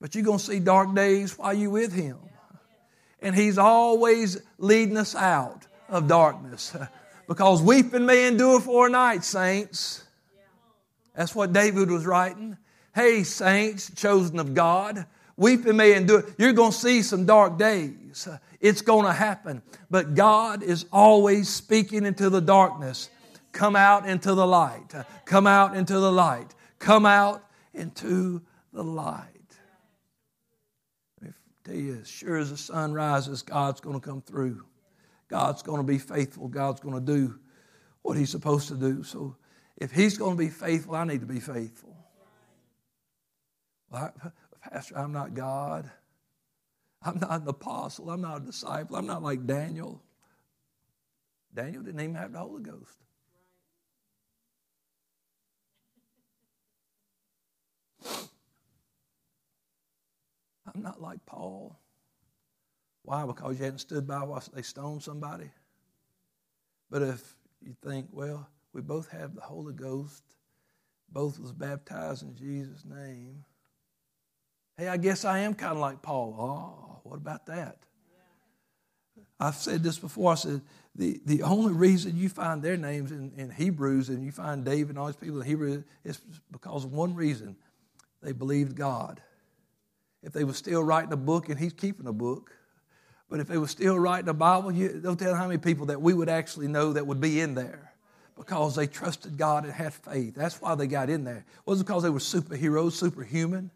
[0.00, 2.16] But you're going to see dark days while you're with him.
[3.20, 6.76] And he's always leading us out of darkness.
[7.28, 10.04] Because weeping may endure for a night, saints.
[11.14, 12.58] That's what David was writing.
[12.94, 15.06] Hey, saints, chosen of God.
[15.36, 16.24] Weeping may endure.
[16.36, 18.28] You're going to see some dark days.
[18.60, 19.62] It's going to happen.
[19.88, 23.08] But God is always speaking into the darkness.
[23.52, 24.92] Come out into the light.
[25.24, 26.54] Come out into the light.
[26.80, 29.26] Come out into the light.
[31.20, 34.64] Let me tell you, as sure as the sun rises, God's going to come through.
[35.32, 36.46] God's going to be faithful.
[36.46, 37.38] God's going to do
[38.02, 39.02] what He's supposed to do.
[39.02, 39.34] So
[39.78, 41.96] if He's going to be faithful, I need to be faithful.
[43.90, 44.28] Well, I,
[44.68, 45.90] Pastor, I'm not God.
[47.00, 48.10] I'm not an apostle.
[48.10, 48.94] I'm not a disciple.
[48.94, 50.02] I'm not like Daniel.
[51.54, 52.98] Daniel didn't even have the Holy Ghost.
[60.74, 61.78] I'm not like Paul.
[63.02, 63.26] Why?
[63.26, 65.50] Because you hadn't stood by while they stoned somebody?
[66.90, 70.22] But if you think, well, we both have the Holy Ghost,
[71.10, 73.44] both was baptized in Jesus' name,
[74.76, 76.34] Hey, I guess I am kind of like Paul.
[76.38, 77.76] Oh, what about that?
[79.38, 80.32] I've said this before.
[80.32, 80.62] I said,
[80.94, 84.90] the, the only reason you find their names in, in Hebrews and you find David
[84.90, 87.56] and all these people in Hebrews is because of one reason
[88.22, 89.20] they believed God.
[90.22, 92.52] If they were still writing a book, and he's keeping a book,
[93.32, 96.02] but if they were still writing the Bible, you, don't tell how many people that
[96.02, 97.94] we would actually know that would be in there
[98.36, 100.34] because they trusted God and had faith.
[100.34, 101.38] That's why they got in there.
[101.38, 103.70] It wasn't because they were superheroes, superhuman.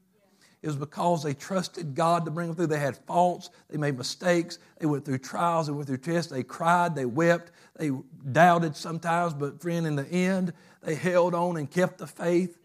[0.60, 2.66] It was because they trusted God to bring them through.
[2.66, 6.42] They had faults, they made mistakes, they went through trials, they went through tests, they
[6.42, 7.92] cried, they wept, they
[8.32, 12.58] doubted sometimes, but friend, in the end, they held on and kept the faith,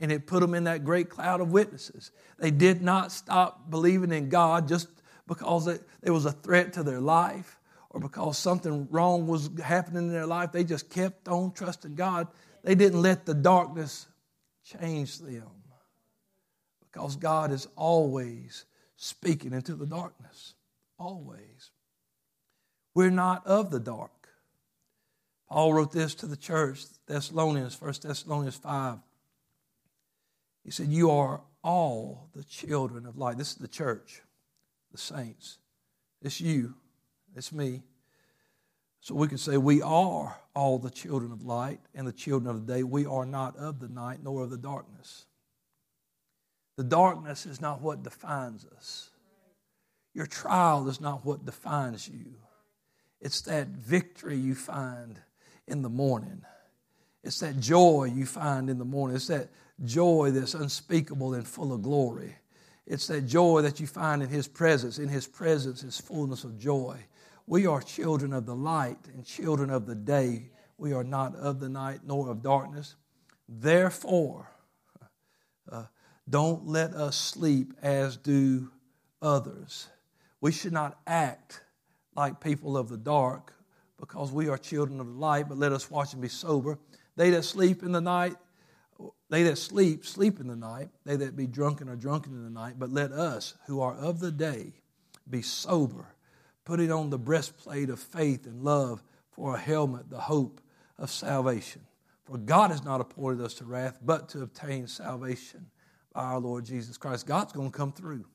[0.00, 2.10] and it put them in that great cloud of witnesses.
[2.36, 4.88] They did not stop believing in God just
[5.34, 7.58] because it, there was a threat to their life
[7.90, 12.28] or because something wrong was happening in their life, they just kept on trusting God.
[12.62, 14.06] They didn't let the darkness
[14.64, 15.50] change them
[16.80, 18.64] because God is always
[18.96, 20.54] speaking into the darkness.
[20.98, 21.70] Always.
[22.94, 24.10] We're not of the dark.
[25.48, 28.98] Paul wrote this to the church, Thessalonians, 1 Thessalonians 5.
[30.64, 33.38] He said, You are all the children of light.
[33.38, 34.22] This is the church,
[34.92, 35.58] the saints.
[36.22, 36.74] It's you,
[37.34, 37.82] it's me.
[39.00, 42.66] So we can say we are all the children of light and the children of
[42.66, 42.82] the day.
[42.84, 45.24] We are not of the night nor of the darkness.
[46.76, 49.10] The darkness is not what defines us.
[50.14, 52.36] Your trial is not what defines you.
[53.20, 55.18] It's that victory you find
[55.66, 56.42] in the morning.
[57.24, 59.16] It's that joy you find in the morning.
[59.16, 59.48] It's that
[59.84, 62.36] joy that's unspeakable and full of glory.
[62.86, 64.98] It's that joy that you find in His presence.
[64.98, 66.98] In His presence is fullness of joy.
[67.46, 70.50] We are children of the light and children of the day.
[70.78, 72.96] We are not of the night nor of darkness.
[73.48, 74.50] Therefore,
[75.70, 75.84] uh,
[76.28, 78.70] don't let us sleep as do
[79.20, 79.88] others.
[80.40, 81.62] We should not act
[82.14, 83.52] like people of the dark
[83.98, 86.78] because we are children of the light, but let us watch and be sober.
[87.16, 88.34] They that sleep in the night,
[89.30, 90.90] they that sleep, sleep in the night.
[91.04, 92.74] They that be drunken are drunken in the night.
[92.78, 94.72] But let us, who are of the day,
[95.28, 96.14] be sober,
[96.64, 100.60] putting on the breastplate of faith and love for a helmet, the hope
[100.98, 101.82] of salvation.
[102.24, 105.66] For God has not appointed us to wrath, but to obtain salvation
[106.12, 107.26] by our Lord Jesus Christ.
[107.26, 108.26] God's going to come through.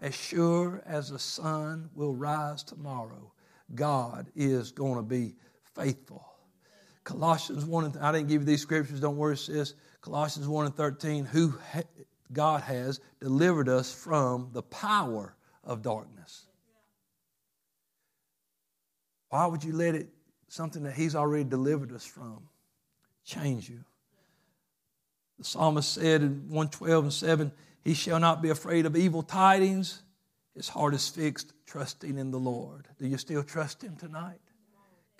[0.00, 3.32] As sure as the sun will rise tomorrow,
[3.74, 5.34] God is going to be
[5.74, 6.33] faithful.
[7.04, 9.74] Colossians 1 and I didn't give you these scriptures, don't worry, sis.
[10.00, 11.54] Colossians 1 and 13, who
[12.32, 16.46] God has delivered us from the power of darkness.
[19.28, 20.08] Why would you let it,
[20.48, 22.48] something that He's already delivered us from,
[23.24, 23.84] change you?
[25.38, 30.02] The psalmist said in 112 and 7, He shall not be afraid of evil tidings.
[30.54, 32.86] His heart is fixed, trusting in the Lord.
[32.98, 34.40] Do you still trust Him tonight?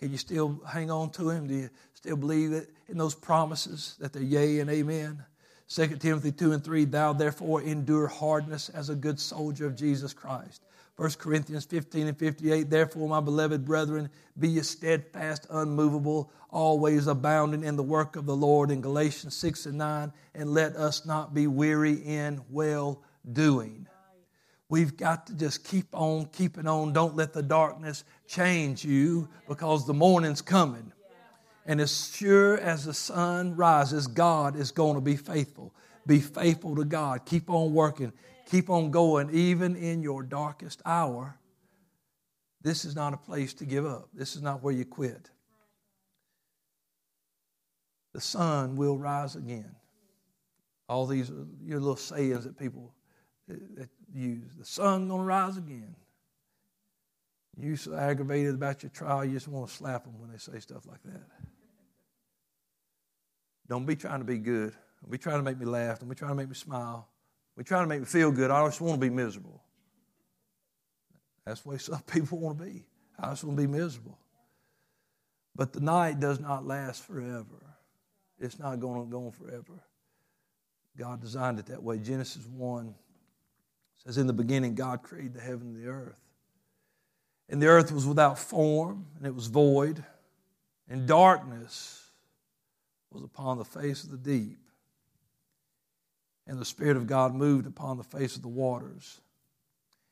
[0.04, 1.46] Can you still hang on to him?
[1.46, 5.24] Do you still believe that in those promises that they're yea and amen?
[5.70, 10.12] 2 Timothy 2 and 3, thou therefore endure hardness as a good soldier of Jesus
[10.12, 10.62] Christ.
[10.96, 17.64] 1 Corinthians 15 and 58, therefore, my beloved brethren, be ye steadfast, unmovable, always abounding
[17.64, 18.70] in the work of the Lord.
[18.70, 23.00] In Galatians 6 and 9, and let us not be weary in well
[23.32, 23.86] doing.
[24.68, 26.92] We've got to just keep on keeping on.
[26.92, 30.92] Don't let the darkness change you because the morning's coming.
[31.66, 35.74] And as sure as the sun rises, God is going to be faithful.
[36.06, 37.24] Be faithful to God.
[37.24, 38.12] Keep on working.
[38.50, 41.38] Keep on going, even in your darkest hour.
[42.60, 44.08] This is not a place to give up.
[44.12, 45.30] This is not where you quit.
[48.12, 49.74] The sun will rise again.
[50.88, 52.94] All these uh, your little sayings that people
[53.50, 54.50] uh, that use.
[54.58, 55.94] The sun gonna rise again.
[57.60, 60.58] You so aggravated about your trial, you just want to slap them when they say
[60.58, 61.22] stuff like that.
[63.68, 64.72] Don't be trying to be good.
[65.00, 66.00] Don't be trying to make me laugh.
[66.00, 67.08] Don't be trying to make me smile.
[67.56, 68.50] Be trying to make me feel good.
[68.50, 69.62] I just want to be miserable.
[71.44, 72.84] That's the way some people want to be.
[73.18, 74.18] I just want to be miserable.
[75.54, 77.76] But the night does not last forever.
[78.40, 79.84] It's not going to go on forever.
[80.96, 81.98] God designed it that way.
[81.98, 82.94] Genesis 1
[84.04, 86.16] says, In the beginning, God created the heaven and the earth.
[87.48, 90.02] And the earth was without form, and it was void,
[90.88, 92.02] and darkness
[93.10, 94.58] was upon the face of the deep.
[96.46, 99.20] And the Spirit of God moved upon the face of the waters.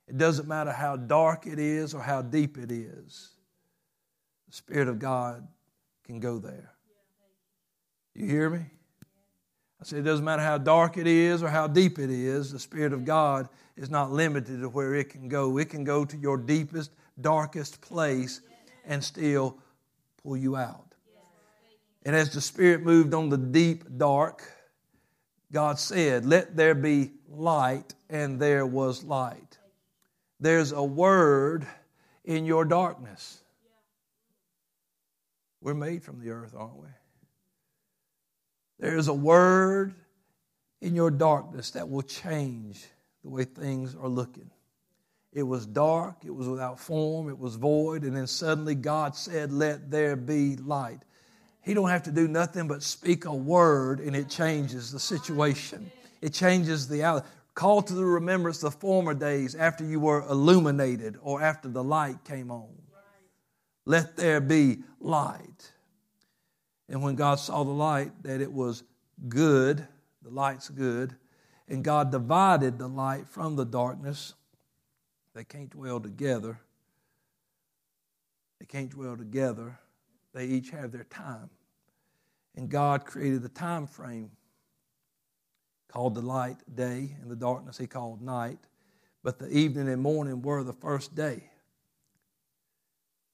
[0.09, 3.31] It doesn't matter how dark it is or how deep it is,
[4.49, 5.47] the Spirit of God
[6.05, 6.73] can go there.
[8.15, 8.61] You hear me?
[9.81, 12.59] I said, it doesn't matter how dark it is or how deep it is, the
[12.59, 15.59] Spirit of God is not limited to where it can go.
[15.59, 18.41] It can go to your deepest, darkest place
[18.85, 19.59] and still
[20.23, 20.95] pull you out.
[22.05, 24.43] And as the Spirit moved on the deep, dark,
[25.53, 29.59] God said, Let there be light, and there was light.
[30.41, 31.67] There's a word
[32.25, 33.43] in your darkness.
[35.61, 36.89] We're made from the earth, aren't we?
[38.81, 39.95] There is a word
[40.81, 42.85] in your darkness that will change
[43.23, 44.51] the way things are looking.
[45.33, 49.51] It was dark, it was without form, it was void, and then suddenly God said,
[49.51, 51.01] Let there be light.
[51.63, 55.91] He don't have to do nothing but speak a word and it changes the situation.
[56.21, 57.25] It changes the out.
[57.55, 62.25] Call to the remembrance the former days after you were illuminated or after the light
[62.25, 62.69] came on.
[63.85, 65.73] Let there be light.
[66.89, 68.85] And when God saw the light, that it was
[69.29, 69.87] good,
[70.23, 71.15] the light's good,
[71.69, 74.35] and God divided the light from the darkness.
[75.35, 76.59] They can't dwell together.
[78.61, 79.79] They can't dwell together.
[80.35, 81.51] They each have their time.
[82.55, 84.31] And God created the time frame
[85.93, 88.59] called the light day, and the darkness he called night.
[89.23, 91.51] But the evening and morning were the first day.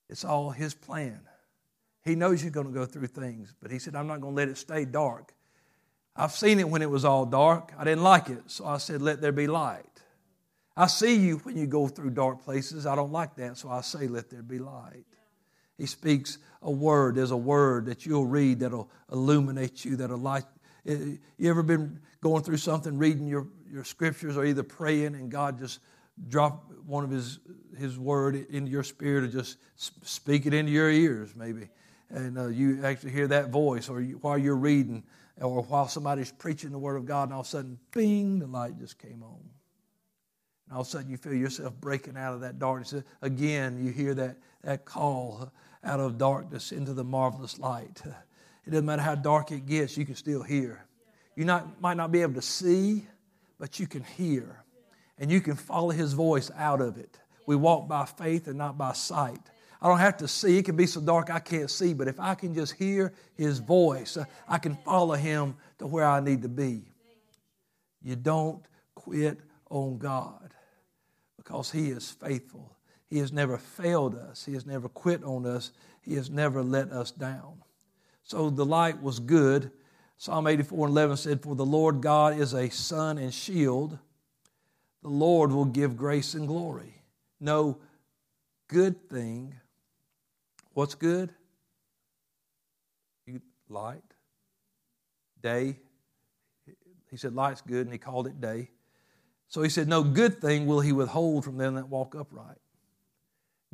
[0.08, 1.20] It's all his plan.
[2.04, 4.36] He knows you're going to go through things, but he said, I'm not going to
[4.36, 5.34] let it stay dark.
[6.16, 7.72] I've seen it when it was all dark.
[7.78, 9.84] I didn't like it, so I said, Let there be light.
[10.78, 12.86] I see you when you go through dark places.
[12.86, 15.04] I don't like that, so I say, Let there be light.
[15.76, 17.16] He speaks a word.
[17.16, 20.44] There's a word that you'll read that'll illuminate you, that'll light.
[20.84, 25.58] You ever been going through something, reading your, your scriptures, or either praying, and God
[25.58, 25.80] just
[26.28, 27.40] drop one of His
[27.76, 31.70] His word into your spirit, or just speak it into your ears, maybe,
[32.08, 35.02] and uh, you actually hear that voice, or you, while you're reading,
[35.40, 38.46] or while somebody's preaching the word of God, and all of a sudden, bing, the
[38.46, 39.57] light just came on.
[40.68, 43.02] And all of a sudden, you feel yourself breaking out of that darkness.
[43.22, 45.50] Again, you hear that, that call
[45.82, 48.02] out of darkness into the marvelous light.
[48.66, 50.84] It doesn't matter how dark it gets, you can still hear.
[51.36, 53.06] You not, might not be able to see,
[53.58, 54.62] but you can hear.
[55.18, 57.18] And you can follow his voice out of it.
[57.46, 59.40] We walk by faith and not by sight.
[59.80, 60.58] I don't have to see.
[60.58, 63.58] It can be so dark I can't see, but if I can just hear his
[63.60, 66.82] voice, I can follow him to where I need to be.
[68.02, 68.62] You don't
[68.94, 69.38] quit
[69.70, 70.52] on God
[71.48, 72.76] because he is faithful.
[73.06, 74.44] He has never failed us.
[74.44, 75.72] He has never quit on us.
[76.02, 77.62] He has never let us down.
[78.22, 79.70] So the light was good.
[80.18, 83.98] Psalm 84 and 11 said, For the Lord God is a sun and shield.
[85.02, 87.00] The Lord will give grace and glory.
[87.40, 87.78] No
[88.68, 89.54] good thing.
[90.74, 91.30] What's good?
[93.70, 94.02] Light.
[95.42, 95.78] Day.
[97.10, 98.68] He said, Light's good, and he called it day.
[99.48, 102.58] So he said, No good thing will he withhold from them that walk upright.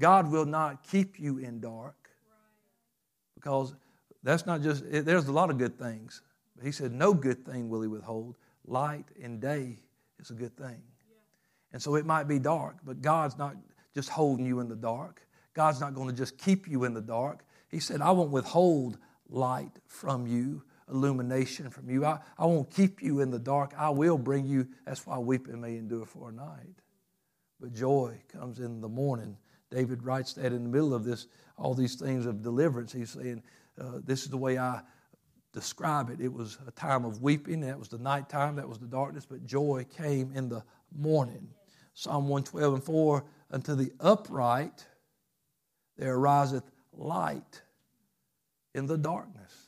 [0.01, 2.11] God will not keep you in dark
[3.35, 3.75] because
[4.23, 6.23] that's not just, there's a lot of good things.
[6.57, 8.37] But he said, No good thing will he withhold.
[8.67, 9.79] Light and day
[10.19, 10.81] is a good thing.
[11.73, 13.57] And so it might be dark, but God's not
[13.95, 15.27] just holding you in the dark.
[15.55, 17.45] God's not going to just keep you in the dark.
[17.69, 18.99] He said, I won't withhold
[19.29, 22.05] light from you, illumination from you.
[22.05, 23.73] I, I won't keep you in the dark.
[23.77, 24.69] I will bring you.
[24.87, 26.81] That's why weeping may endure for a night.
[27.61, 29.37] But joy comes in the morning.
[29.71, 31.27] David writes that in the middle of this,
[31.57, 32.93] all these things of deliverance.
[32.93, 33.43] He's saying,
[33.81, 34.83] uh, This is the way I
[35.53, 36.21] describe it.
[36.21, 37.61] It was a time of weeping.
[37.61, 38.57] That was the nighttime.
[38.57, 39.25] That was the darkness.
[39.25, 40.63] But joy came in the
[40.95, 41.49] morning.
[41.95, 44.85] Psalm 112 and 4 Unto the upright
[45.97, 47.63] there ariseth light
[48.75, 49.64] in the darkness.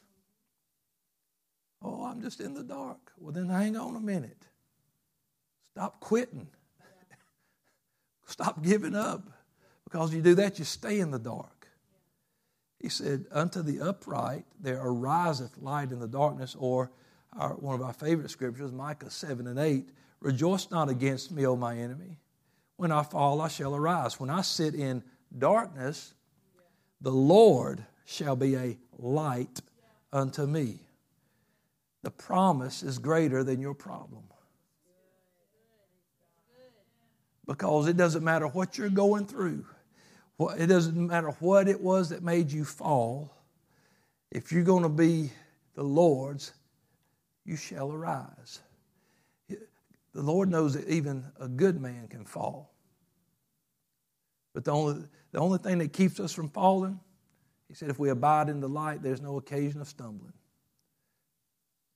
[1.86, 3.12] Oh, I'm just in the dark.
[3.16, 4.42] Well, then hang on a minute.
[5.70, 6.48] Stop quitting.
[8.26, 9.22] Stop giving up.
[9.84, 11.68] Because you do that, you stay in the dark.
[12.80, 16.90] He said, Unto the upright there ariseth light in the darkness, or
[17.38, 19.88] our, one of our favorite scriptures, Micah 7 and 8
[20.20, 22.18] Rejoice not against me, O my enemy.
[22.76, 24.18] When I fall, I shall arise.
[24.18, 25.04] When I sit in
[25.38, 26.14] darkness,
[27.00, 29.60] the Lord shall be a light
[30.12, 30.85] unto me.
[32.06, 34.22] The promise is greater than your problem.
[37.44, 39.66] Because it doesn't matter what you're going through,
[40.56, 43.34] it doesn't matter what it was that made you fall.
[44.30, 45.32] If you're going to be
[45.74, 46.52] the Lord's,
[47.44, 48.60] you shall arise.
[49.48, 49.58] The
[50.14, 52.72] Lord knows that even a good man can fall.
[54.54, 55.02] But the only,
[55.32, 57.00] the only thing that keeps us from falling,
[57.66, 60.34] he said, if we abide in the light, there's no occasion of stumbling.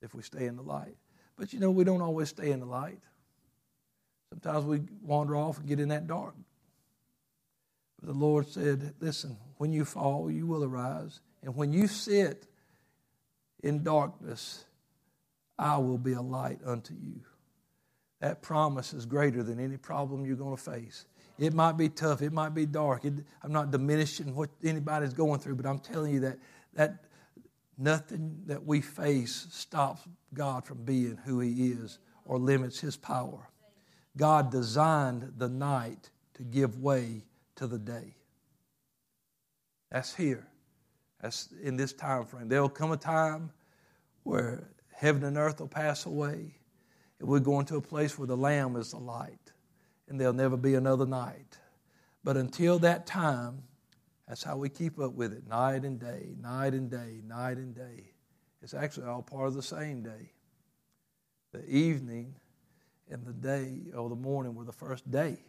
[0.01, 0.95] If we stay in the light.
[1.37, 2.99] But you know, we don't always stay in the light.
[4.29, 6.35] Sometimes we wander off and get in that dark.
[7.99, 11.19] But the Lord said, Listen, when you fall, you will arise.
[11.43, 12.47] And when you sit
[13.63, 14.65] in darkness,
[15.57, 17.21] I will be a light unto you.
[18.19, 21.05] That promise is greater than any problem you're going to face.
[21.39, 23.03] It might be tough, it might be dark.
[23.03, 26.37] It, I'm not diminishing what anybody's going through, but I'm telling you that,
[26.73, 27.03] that
[27.81, 33.49] nothing that we face stops God from being who He is or limits His power.
[34.17, 37.23] God designed the night to give way
[37.55, 38.15] to the day.
[39.91, 40.47] That's here.
[41.21, 42.47] That's in this time frame.
[42.47, 43.51] There'll come a time
[44.23, 46.55] where heaven and earth will pass away,
[47.19, 49.51] and we're going to a place where the Lamb is the light,
[50.07, 51.57] and there'll never be another night.
[52.23, 53.63] But until that time,
[54.31, 57.75] That's how we keep up with it night and day, night and day, night and
[57.75, 58.13] day.
[58.61, 60.31] It's actually all part of the same day.
[61.51, 62.35] The evening
[63.09, 65.43] and the day or the morning were the first day.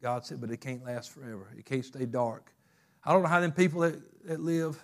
[0.00, 1.50] God said, but it can't last forever.
[1.58, 2.50] It can't stay dark.
[3.04, 4.82] I don't know how them people that, that live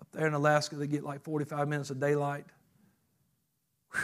[0.00, 2.46] up there in Alaska they get like 45 minutes of daylight.
[3.92, 4.00] Whew.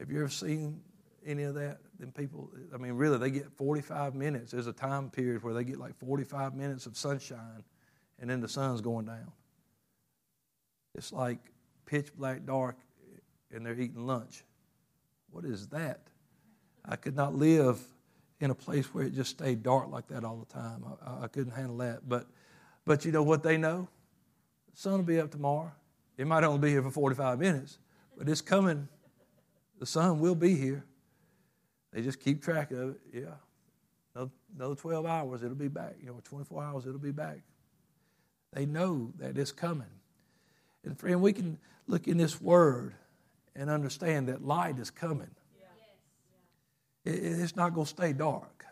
[0.00, 0.80] Have you ever seen
[1.24, 1.78] any of that?
[2.02, 4.50] Them people, I mean, really, they get 45 minutes.
[4.50, 7.62] There's a time period where they get like 45 minutes of sunshine
[8.18, 9.30] and then the sun's going down.
[10.96, 11.38] It's like
[11.86, 12.76] pitch black dark
[13.52, 14.42] and they're eating lunch.
[15.30, 16.00] What is that?
[16.84, 17.80] I could not live
[18.40, 20.84] in a place where it just stayed dark like that all the time.
[21.06, 22.08] I, I couldn't handle that.
[22.08, 22.26] But,
[22.84, 23.86] but you know what they know?
[24.74, 25.70] The sun will be up tomorrow.
[26.18, 27.78] It might only be here for 45 minutes,
[28.18, 28.88] but it's coming.
[29.78, 30.84] The sun will be here.
[31.92, 33.00] They just keep track of it.
[33.12, 33.34] Yeah.
[34.14, 35.94] Another, another 12 hours, it'll be back.
[36.00, 37.40] You know, 24 hours, it'll be back.
[38.52, 39.86] They know that it's coming.
[40.84, 42.94] And friend, we can look in this word
[43.54, 45.30] and understand that light is coming.
[47.04, 48.64] It's not going to stay dark.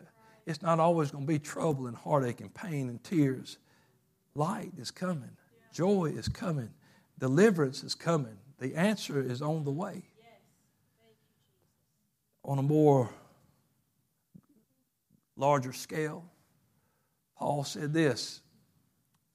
[0.45, 3.57] It's not always going to be trouble and heartache and pain and tears.
[4.35, 5.31] Light is coming.
[5.73, 6.69] Joy is coming.
[7.19, 8.37] Deliverance is coming.
[8.59, 10.03] The answer is on the way.
[12.43, 13.09] On a more
[15.35, 16.25] larger scale,
[17.37, 18.41] Paul said this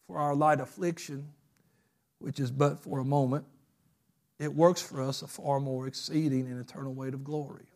[0.07, 1.28] For our light affliction,
[2.18, 3.44] which is but for a moment,
[4.38, 7.66] it works for us a far more exceeding and eternal weight of glory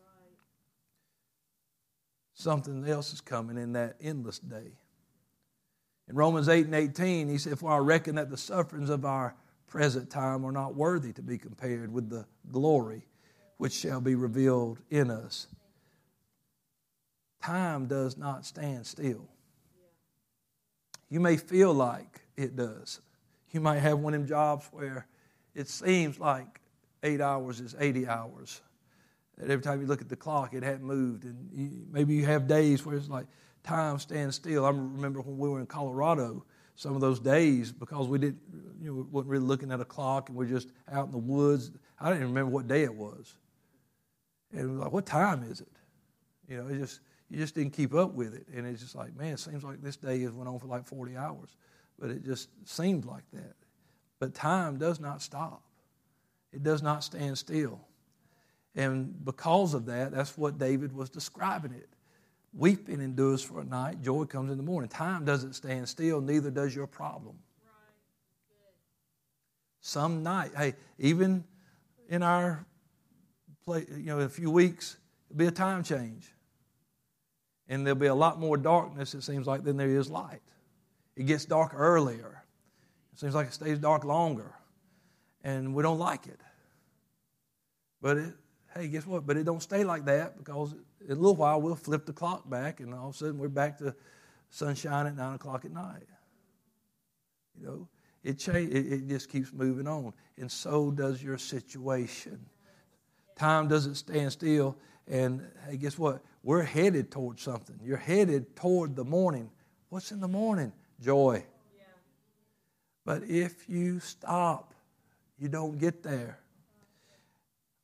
[2.40, 4.72] something else is coming in that endless day.
[6.08, 9.34] In Romans 8 and 18, he said, For I reckon that the sufferings of our
[9.68, 13.04] present time are not worthy to be compared with the glory
[13.60, 15.46] which shall be revealed in us.
[17.42, 19.28] Time does not stand still.
[21.10, 23.02] You may feel like it does.
[23.50, 25.06] You might have one of them jobs where
[25.54, 26.58] it seems like
[27.02, 28.62] eight hours is 80 hours
[29.36, 31.24] that every time you look at the clock, it hadn't moved.
[31.24, 33.26] And you, maybe you have days where it's like
[33.62, 34.64] time stands still.
[34.64, 36.46] I remember when we were in Colorado,
[36.76, 38.40] some of those days, because we didn't,
[38.80, 41.70] you know, wasn't really looking at a clock and we're just out in the woods.
[42.00, 43.34] I didn't even remember what day it was.
[44.52, 45.68] And like, what time is it?
[46.48, 48.46] You know, it just, you just didn't keep up with it.
[48.54, 50.86] And it's just like, man, it seems like this day has went on for like
[50.86, 51.56] 40 hours.
[51.98, 53.54] But it just seemed like that.
[54.18, 55.62] But time does not stop.
[56.52, 57.80] It does not stand still.
[58.74, 61.88] And because of that, that's what David was describing it.
[62.52, 64.88] Weeping endures for a night, joy comes in the morning.
[64.88, 67.36] Time doesn't stand still, neither does your problem.
[69.80, 71.44] Some night, hey, even
[72.08, 72.66] in our
[73.70, 74.96] place, you know, in a few weeks,
[75.28, 76.32] it'll be a time change.
[77.68, 80.42] And there'll be a lot more darkness, it seems like, than there is light.
[81.16, 82.42] It gets dark earlier.
[83.12, 84.54] It seems like it stays dark longer.
[85.44, 86.40] And we don't like it.
[88.02, 88.34] But it,
[88.74, 89.24] hey, guess what?
[89.24, 90.74] But it don't stay like that because
[91.06, 93.48] in a little while we'll flip the clock back and all of a sudden we're
[93.48, 93.94] back to
[94.48, 96.08] sunshine at 9 o'clock at night.
[97.58, 97.88] You know,
[98.24, 100.12] it, change, it, it just keeps moving on.
[100.38, 102.44] And so does your situation.
[103.40, 104.76] Time doesn't stand still.
[105.08, 106.20] And hey, guess what?
[106.42, 107.80] We're headed towards something.
[107.82, 109.50] You're headed toward the morning.
[109.88, 110.74] What's in the morning?
[111.00, 111.42] Joy.
[111.74, 111.84] Yeah.
[113.06, 114.74] But if you stop,
[115.38, 116.38] you don't get there.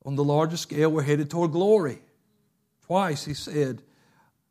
[0.05, 2.03] On the larger scale, we're headed toward glory.
[2.85, 3.81] Twice he said,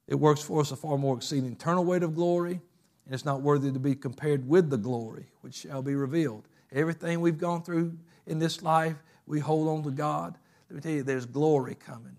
[0.09, 2.61] it works for us a far more exceeding eternal weight of glory,
[3.05, 6.49] and it's not worthy to be compared with the glory which shall be revealed.
[6.73, 7.97] Everything we've gone through
[8.27, 10.37] in this life, we hold on to God.
[10.69, 12.17] Let me tell you, there's glory coming.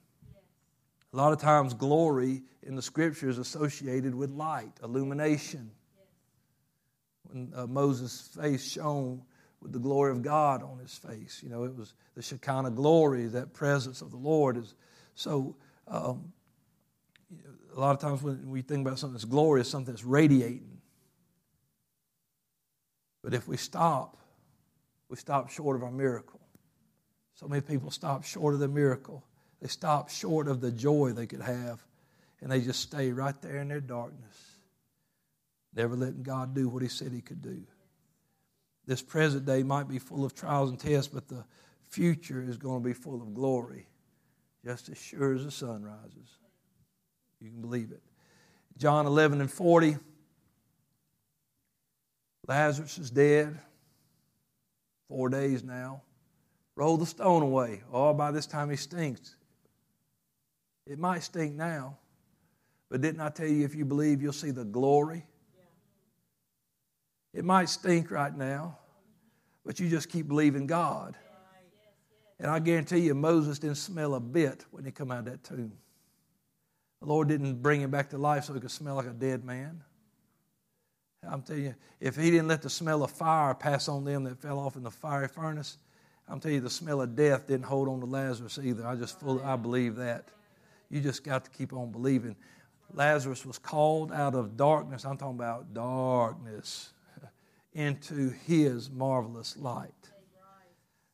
[1.14, 5.72] A lot of times, glory in the scripture is associated with light, illumination.
[7.24, 9.22] When uh, Moses' face shone
[9.62, 11.42] with the glory of God on his face.
[11.44, 14.76] You know, it was the Shekinah glory, that presence of the Lord is
[15.16, 15.56] so.
[15.88, 16.34] Um,
[17.76, 20.80] a lot of times when we think about something that's glorious, something that's radiating.
[23.24, 24.18] But if we stop,
[25.10, 26.40] we stop short of our miracle.
[27.38, 29.24] So many people stop short of the miracle.
[29.62, 31.84] They stop short of the joy they could have,
[32.42, 34.52] and they just stay right there in their darkness,
[35.74, 37.64] never letting God do what He said He could do
[38.88, 41.44] this present day might be full of trials and tests, but the
[41.90, 43.86] future is going to be full of glory,
[44.66, 46.30] just as sure as the sun rises.
[47.42, 48.02] You can believe it.
[48.78, 49.98] John 11 and 40.
[52.48, 53.60] Lazarus is dead.
[55.10, 56.02] Four days now.
[56.78, 57.82] Roll the stone away.
[57.92, 59.36] Oh, by this time he stinks.
[60.86, 61.98] It might stink now,
[62.88, 65.26] but didn't I tell you if you believe you'll see the glory
[67.34, 68.78] It might stink right now,
[69.66, 71.16] but you just keep believing God.
[72.40, 75.44] And I guarantee you, Moses didn't smell a bit when he come out of that
[75.44, 75.74] tomb.
[77.02, 79.44] The Lord didn't bring him back to life so he could smell like a dead
[79.44, 79.84] man.
[81.28, 84.40] I'm telling you, if he didn't let the smell of fire pass on them that
[84.40, 85.78] fell off in the fiery furnace,
[86.30, 88.86] I'm telling you, the smell of death didn't hold on to Lazarus either.
[88.86, 90.30] I just fully, I believe that.
[90.90, 92.36] You just got to keep on believing.
[92.94, 95.06] Lazarus was called out of darkness.
[95.06, 96.94] I'm talking about darkness
[97.74, 99.92] into his marvelous light.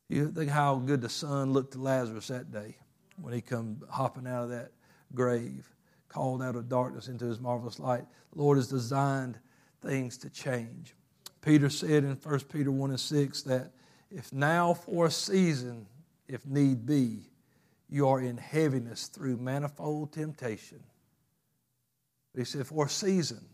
[0.08, 2.76] You think how good the sun looked to Lazarus that day
[3.20, 4.72] when he come hopping out of that
[5.14, 5.68] grave,
[6.08, 8.04] called out of darkness into his marvelous light.
[8.32, 9.38] The Lord has designed
[9.80, 10.94] things to change.
[11.40, 13.72] Peter said in 1 Peter 1 and 6 that
[14.14, 15.86] if now for a season,
[16.28, 17.30] if need be,
[17.88, 20.80] you are in heaviness through manifold temptation.
[22.36, 23.44] He said, for a season.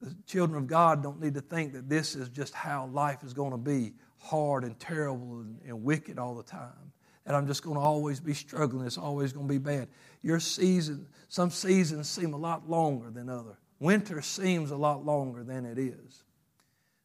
[0.00, 3.32] The children of God don't need to think that this is just how life is
[3.32, 6.92] going to be hard and terrible and, and wicked all the time.
[7.24, 8.84] That I'm just going to always be struggling.
[8.86, 9.88] It's always going to be bad.
[10.22, 13.58] Your season, some seasons seem a lot longer than other.
[13.78, 16.24] Winter seems a lot longer than it is.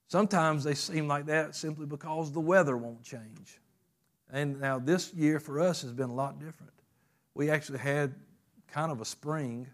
[0.08, 3.60] Sometimes they seem like that simply because the weather won't change.
[4.32, 6.74] And now this year for us has been a lot different.
[7.34, 8.16] We actually had
[8.68, 9.68] kind of a spring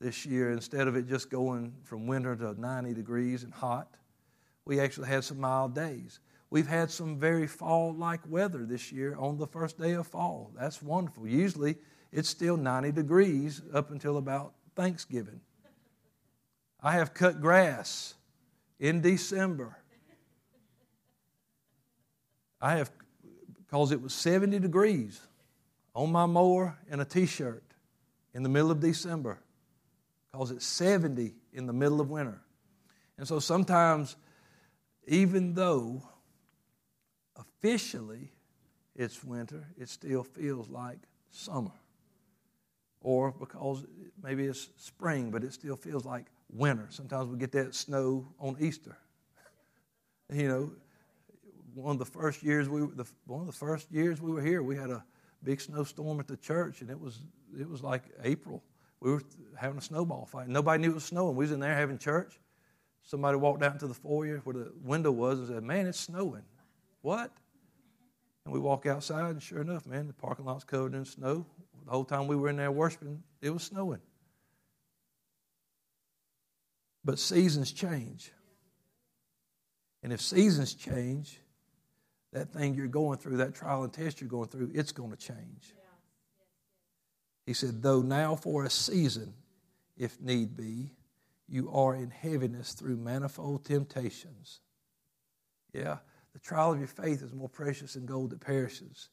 [0.00, 3.94] this year instead of it just going from winter to 90 degrees and hot.
[4.64, 6.20] We actually had some mild days.
[6.50, 10.52] We've had some very fall like weather this year on the first day of fall.
[10.58, 11.26] That's wonderful.
[11.26, 11.76] Usually
[12.12, 15.40] it's still 90 degrees up until about Thanksgiving.
[16.80, 18.14] I have cut grass
[18.78, 19.76] in December.
[22.60, 22.90] I have,
[23.56, 25.20] because it was 70 degrees
[25.94, 27.62] on my mower in a t shirt
[28.32, 29.38] in the middle of December,
[30.32, 32.40] because it's 70 in the middle of winter.
[33.18, 34.16] And so sometimes,
[35.06, 36.02] even though
[37.36, 38.32] officially
[38.96, 40.98] it's winter, it still feels like
[41.30, 41.72] summer.
[43.00, 43.84] Or because
[44.22, 46.86] maybe it's spring, but it still feels like winter.
[46.90, 48.96] Sometimes we get that snow on Easter.
[50.32, 50.72] you know,
[51.74, 54.62] one of the first years we the, one of the first years we were here,
[54.62, 55.04] we had a
[55.42, 57.18] big snowstorm at the church, and it was
[57.58, 58.62] it was like April.
[59.00, 59.22] We were
[59.56, 60.48] having a snowball fight.
[60.48, 61.36] Nobody knew it was snowing.
[61.36, 62.38] We was in there having church.
[63.02, 66.44] Somebody walked out into the foyer where the window was and said, "Man, it's snowing."
[67.02, 67.30] What?
[68.46, 71.44] And we walk outside, and sure enough, man, the parking lot's covered in snow.
[71.84, 74.00] The whole time we were in there worshiping, it was snowing.
[77.04, 78.32] But seasons change.
[80.02, 81.40] And if seasons change,
[82.32, 85.16] that thing you're going through, that trial and test you're going through, it's going to
[85.16, 85.74] change.
[87.46, 89.34] He said, Though now for a season,
[89.96, 90.92] if need be,
[91.48, 94.60] you are in heaviness through manifold temptations.
[95.72, 95.98] Yeah,
[96.32, 99.10] the trial of your faith is more precious than gold that perishes,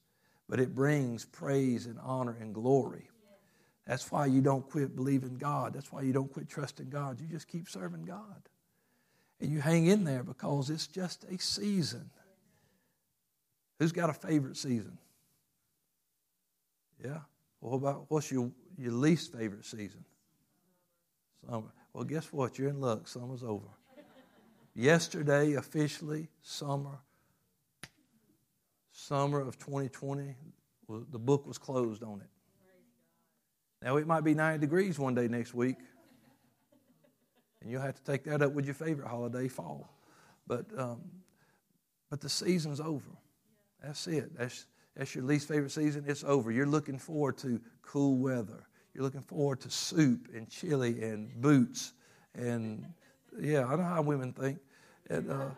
[0.50, 3.11] but it brings praise and honor and glory.
[3.86, 5.74] That's why you don't quit believing God.
[5.74, 7.20] That's why you don't quit trusting God.
[7.20, 8.42] You just keep serving God.
[9.40, 12.10] And you hang in there because it's just a season.
[13.80, 14.98] Who's got a favorite season?
[17.04, 17.20] Yeah?
[17.60, 20.06] Well, what about what's your, your least favorite season?
[21.50, 21.74] Summer.
[21.94, 22.60] Well, guess what?
[22.60, 23.08] You're in luck.
[23.08, 23.66] Summer's over.
[24.76, 27.00] Yesterday, officially, summer
[29.02, 30.36] summer of 2020,
[31.12, 32.30] the book was closed on it.
[33.82, 35.78] Now, it might be 90 degrees one day next week,
[37.62, 39.90] and you'll have to take that up with your favorite holiday, fall.
[40.46, 41.02] But, um,
[42.10, 43.10] but the season's over.
[43.84, 44.38] That's it.
[44.38, 44.66] That's,
[44.96, 46.04] that's your least favorite season.
[46.08, 46.52] It's over.
[46.52, 48.68] You're looking forward to cool weather.
[48.94, 51.94] You're looking forward to soup and chili and boots.
[52.36, 52.86] And
[53.40, 54.60] yeah, I know how women think.
[55.10, 55.50] And, uh,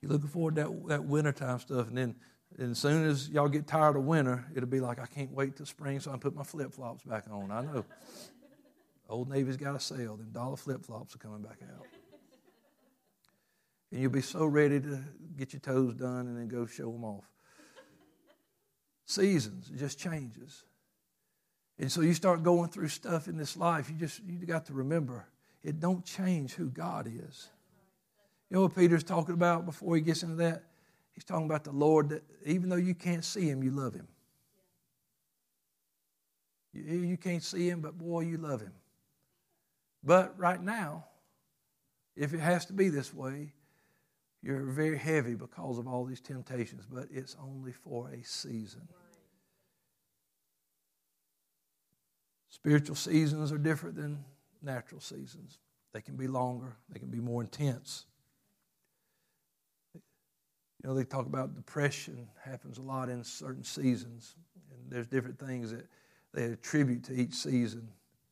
[0.00, 2.14] you're looking forward to that, that wintertime stuff, and then
[2.58, 5.56] and as soon as y'all get tired of winter, it'll be like, I can't wait
[5.56, 7.50] till spring, so I put my flip flops back on.
[7.50, 7.84] I know.
[9.08, 11.86] Old Navy's got a sale, them dollar flip flops are coming back out.
[13.90, 15.00] And you'll be so ready to
[15.36, 17.24] get your toes done and then go show them off.
[19.04, 20.62] Seasons, it just changes.
[21.78, 24.74] And so you start going through stuff in this life, you just you got to
[24.74, 25.26] remember
[25.62, 27.48] it don't change who God is.
[28.48, 30.64] You know what Peter's talking about before he gets into that?
[31.14, 34.08] He's talking about the Lord that even though you can't see him, you love him.
[36.72, 38.72] You, you can't see him, but boy, you love him.
[40.02, 41.04] But right now,
[42.16, 43.52] if it has to be this way,
[44.42, 48.88] you're very heavy because of all these temptations, but it's only for a season.
[52.48, 54.24] Spiritual seasons are different than
[54.62, 55.58] natural seasons.
[55.92, 58.06] They can be longer, they can be more intense.
[60.82, 64.34] You know, they talk about depression happens a lot in certain seasons,
[64.70, 65.86] and there's different things that
[66.32, 67.86] they attribute to each season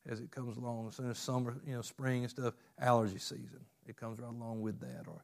[0.09, 0.87] as it comes along.
[0.87, 4.61] As soon as summer, you know, spring and stuff, allergy season, it comes right along
[4.61, 5.07] with that.
[5.07, 5.23] Or,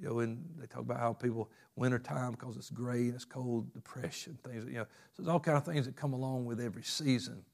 [0.00, 3.24] you know, and they talk about how people winter time because it's gray and it's
[3.24, 4.64] cold, depression, things.
[4.66, 7.44] You know, so there's all kind of things that come along with every season.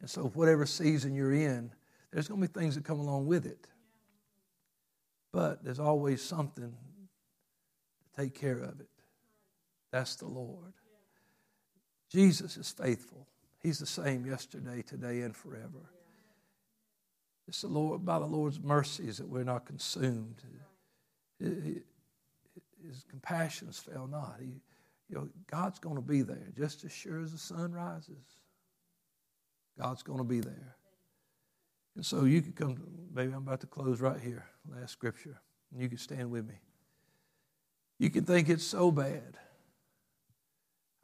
[0.00, 1.70] And so, whatever season you're in,
[2.10, 3.68] there's going to be things that come along with it.
[5.30, 6.74] But there's always something
[8.16, 8.88] take care of it.
[9.90, 10.72] That's the Lord.
[12.10, 13.26] Jesus is faithful.
[13.62, 15.90] He's the same yesterday, today, and forever.
[17.48, 20.42] It's the Lord by the Lord's mercies that we're not consumed.
[21.40, 24.36] His compassions fail not.
[24.40, 24.60] He,
[25.08, 28.24] you know, God's going to be there just as sure as the sun rises.
[29.78, 30.76] God's going to be there.
[31.96, 32.76] And so you could come,
[33.12, 35.40] maybe I'm about to close right here, last scripture,
[35.72, 36.54] and you can stand with me.
[37.98, 39.38] You can think it's so bad.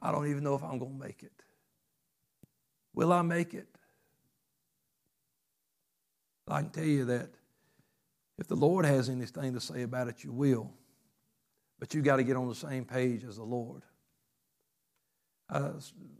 [0.01, 1.31] I don't even know if I'm going to make it.
[2.93, 3.67] Will I make it?
[6.47, 7.29] I can tell you that
[8.37, 10.71] if the Lord has anything to say about it, you will.
[11.79, 13.83] But you got to get on the same page as the Lord.
[15.49, 15.71] I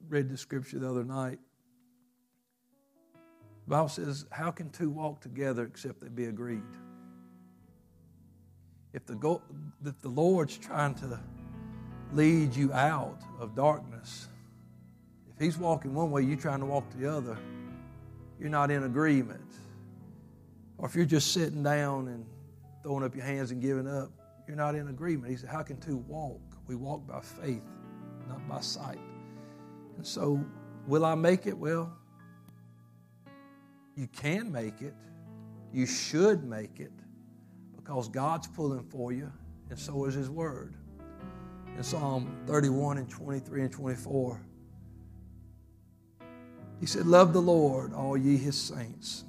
[0.08, 1.40] read the scripture the other night
[3.66, 6.62] the Bible says, How can two walk together except they be agreed?
[8.94, 9.42] If the, go,
[9.86, 11.20] if the Lord's trying to
[12.14, 14.28] lead you out of darkness,
[15.34, 17.38] if He's walking one way, you're trying to walk the other,
[18.40, 19.42] you're not in agreement.
[20.78, 22.26] Or if you're just sitting down and
[22.84, 24.12] throwing up your hands and giving up,
[24.48, 25.32] you're not in agreement.
[25.32, 26.42] He said, How can two walk?
[26.68, 27.64] We walk by faith,
[28.28, 29.00] not by sight.
[29.96, 30.44] And so,
[30.88, 31.58] will I make it?
[31.58, 31.94] Well,
[33.96, 34.96] you can make it.
[35.72, 36.92] You should make it
[37.92, 39.30] because God's pulling for you,
[39.70, 40.76] and so is His Word.
[41.76, 44.42] In Psalm 31 and 23 and 24,
[46.80, 49.26] He said, Love the Lord, all ye His saints,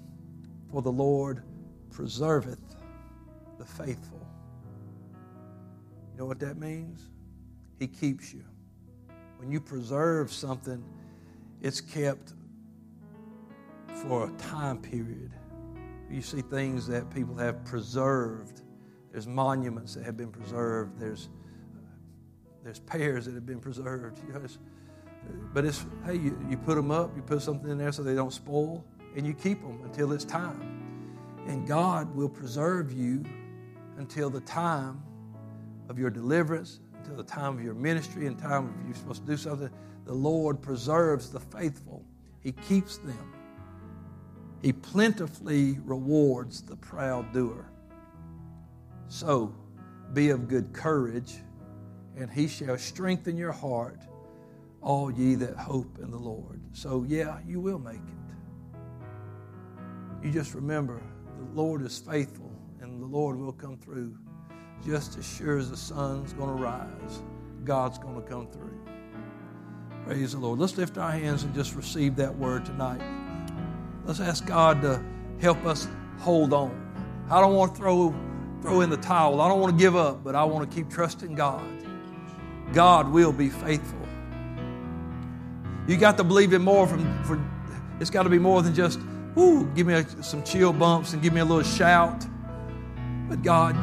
[0.70, 1.42] for the Lord
[1.90, 2.60] preserveth
[3.58, 4.24] the faithful.
[6.12, 7.08] You know what that means?
[7.80, 8.44] He keeps you.
[9.38, 10.84] When you preserve something,
[11.60, 12.32] it's kept
[13.88, 15.32] for a time period.
[16.12, 18.60] You see things that people have preserved.
[19.10, 20.98] There's monuments that have been preserved.
[21.00, 21.30] There's
[22.62, 24.20] there's pears that have been preserved.
[24.26, 24.58] You know, it's,
[25.52, 28.14] but it's hey, you, you put them up, you put something in there so they
[28.14, 28.84] don't spoil,
[29.16, 30.68] and you keep them until it's time.
[31.46, 33.24] And God will preserve you
[33.96, 35.02] until the time
[35.88, 39.26] of your deliverance, until the time of your ministry, and time of you're supposed to
[39.26, 39.70] do something.
[40.04, 42.04] The Lord preserves the faithful.
[42.40, 43.32] He keeps them.
[44.62, 47.68] He plentifully rewards the proud doer.
[49.08, 49.54] So
[50.12, 51.34] be of good courage,
[52.16, 54.00] and he shall strengthen your heart,
[54.80, 56.60] all ye that hope in the Lord.
[56.72, 58.22] So, yeah, you will make it.
[60.22, 61.02] You just remember
[61.38, 64.16] the Lord is faithful, and the Lord will come through.
[64.84, 67.22] Just as sure as the sun's going to rise,
[67.64, 68.78] God's going to come through.
[70.04, 70.58] Praise the Lord.
[70.58, 73.21] Let's lift our hands and just receive that word tonight.
[74.04, 75.02] Let's ask God to
[75.40, 75.88] help us
[76.18, 76.78] hold on.
[77.30, 78.14] I don't want to throw,
[78.60, 79.40] throw in the towel.
[79.40, 81.64] I don't want to give up, but I want to keep trusting God.
[82.72, 83.98] God will be faithful.
[85.86, 87.42] You got to believe in more from, for
[88.00, 89.00] it's got to be more than just,
[89.34, 92.24] whoo, give me a, some chill bumps and give me a little shout.
[93.28, 93.76] But God,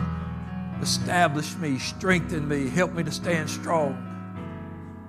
[0.82, 4.06] establish me, strengthen me, help me to stand strong.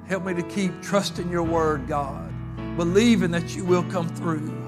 [0.08, 2.32] Help me to keep trusting your word, God,
[2.76, 4.59] believing that you will come through.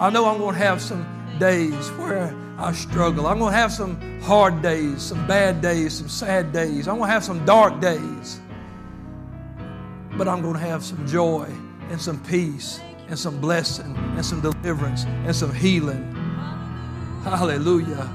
[0.00, 1.06] I know I'm going to have some
[1.38, 3.26] days where I struggle.
[3.26, 6.88] I'm going to have some hard days, some bad days, some sad days.
[6.88, 8.40] I'm going to have some dark days.
[10.16, 11.52] But I'm going to have some joy
[11.90, 16.14] and some peace and some blessing and some deliverance and some healing.
[17.22, 18.08] Hallelujah.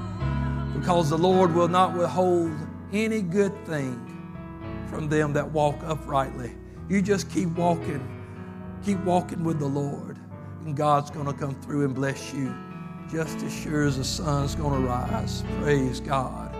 [0.74, 2.50] Because the Lord will not withhold
[2.92, 4.02] any good thing
[4.90, 6.50] from them that walk uprightly.
[6.88, 8.02] You just keep walking.
[8.84, 10.15] Keep walking with the Lord
[10.66, 12.52] and God's going to come through and bless you
[13.08, 15.44] just as sure as the sun's going to rise.
[15.60, 16.52] Praise God.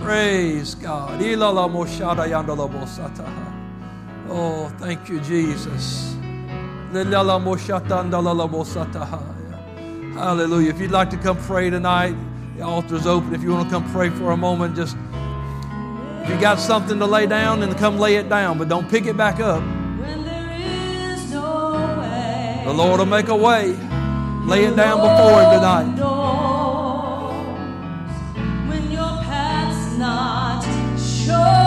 [0.00, 1.20] Praise God.
[4.28, 6.16] Oh, thank you, Jesus.
[10.14, 10.70] Hallelujah.
[10.70, 12.16] If you'd like to come pray tonight,
[12.56, 13.32] the altar's open.
[13.32, 14.96] If you want to come pray for a moment, just
[16.24, 19.06] if you got something to lay down, then come lay it down, but don't pick
[19.06, 19.62] it back up.
[22.70, 23.76] The Lord will make a way.
[24.44, 25.96] Lay it down before Him tonight.
[29.98, 31.59] God's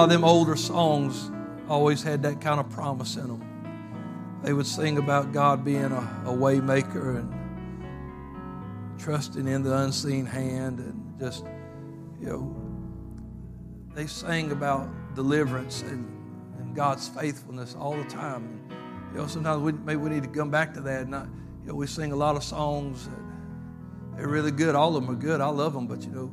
[0.00, 1.30] lot of them older songs,
[1.68, 4.40] always had that kind of promise in them.
[4.42, 7.30] They would sing about God being a, a way maker and
[8.98, 11.44] trusting in the unseen hand and just,
[12.18, 12.56] you know,
[13.94, 16.08] they sang about deliverance and,
[16.58, 18.70] and God's faithfulness all the time.
[19.12, 21.02] You know, sometimes we, maybe we need to come back to that.
[21.02, 23.06] And I, you know, we sing a lot of songs
[24.16, 24.74] they're really good.
[24.74, 25.42] All of them are good.
[25.42, 25.86] I love them.
[25.86, 26.32] But, you know,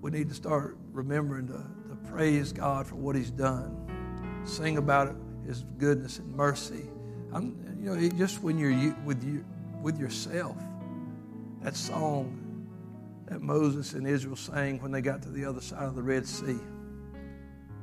[0.00, 1.77] we need to start remembering to
[2.10, 4.42] praise God for what He's done.
[4.44, 5.14] Sing about
[5.46, 6.84] His goodness and mercy.
[7.32, 9.44] I'm, you know, just when you're with, you,
[9.82, 10.56] with yourself,
[11.62, 12.66] that song
[13.26, 16.26] that Moses and Israel sang when they got to the other side of the Red
[16.26, 16.58] Sea,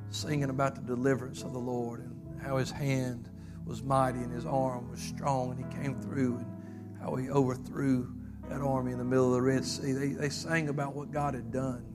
[0.10, 3.30] singing about the deliverance of the Lord and how His hand
[3.66, 8.12] was mighty and His arm was strong and He came through and how He overthrew
[8.50, 9.92] that army in the middle of the Red Sea.
[9.92, 11.95] They, they sang about what God had done.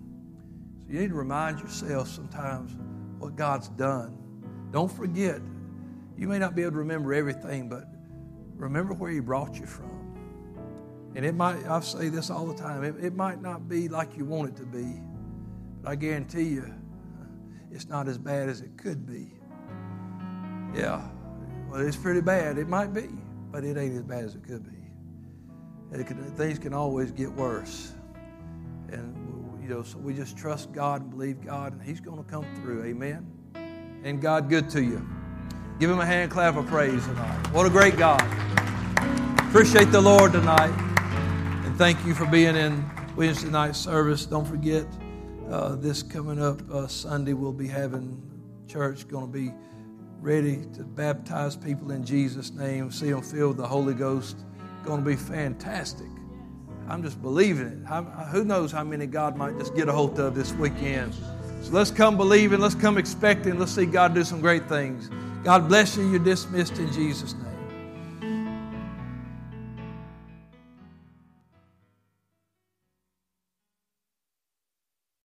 [0.91, 2.77] You need to remind yourself sometimes
[3.21, 4.19] what God's done.
[4.73, 5.41] Don't forget.
[6.19, 7.85] You may not be able to remember everything, but
[8.57, 9.89] remember where He brought you from.
[11.15, 14.17] And it might, I say this all the time, it, it might not be like
[14.17, 15.01] you want it to be,
[15.81, 16.75] but I guarantee you
[17.71, 19.33] it's not as bad as it could be.
[20.75, 21.03] Yeah,
[21.69, 22.59] well, it's pretty bad.
[22.59, 23.09] It might be,
[23.53, 26.05] but it ain't as bad as it could be.
[26.05, 27.93] Can, things can always get worse.
[28.89, 29.20] And,
[29.71, 32.85] so we just trust God and believe God, and He's going to come through.
[32.85, 33.27] Amen.
[34.03, 35.07] And God, good to you.
[35.79, 37.47] Give Him a hand clap of praise tonight.
[37.53, 38.21] What a great God.
[39.49, 40.75] Appreciate the Lord tonight.
[41.65, 42.85] And thank you for being in
[43.17, 44.27] Wednesday night service.
[44.27, 44.87] Don't forget,
[45.49, 48.21] uh, this coming up uh, Sunday, we'll be having
[48.67, 49.53] church going to be
[50.21, 54.37] ready to baptize people in Jesus' name, see them filled with the Holy Ghost
[54.85, 56.09] going to be fantastic.
[56.91, 57.87] I'm just believing it.
[58.33, 61.15] who knows how many God might just get a hold of this weekend.
[61.63, 65.09] So let's come believing, let's come expecting, let's see God do some great things.
[65.45, 66.11] God bless you.
[66.11, 67.50] You're dismissed in Jesus' name.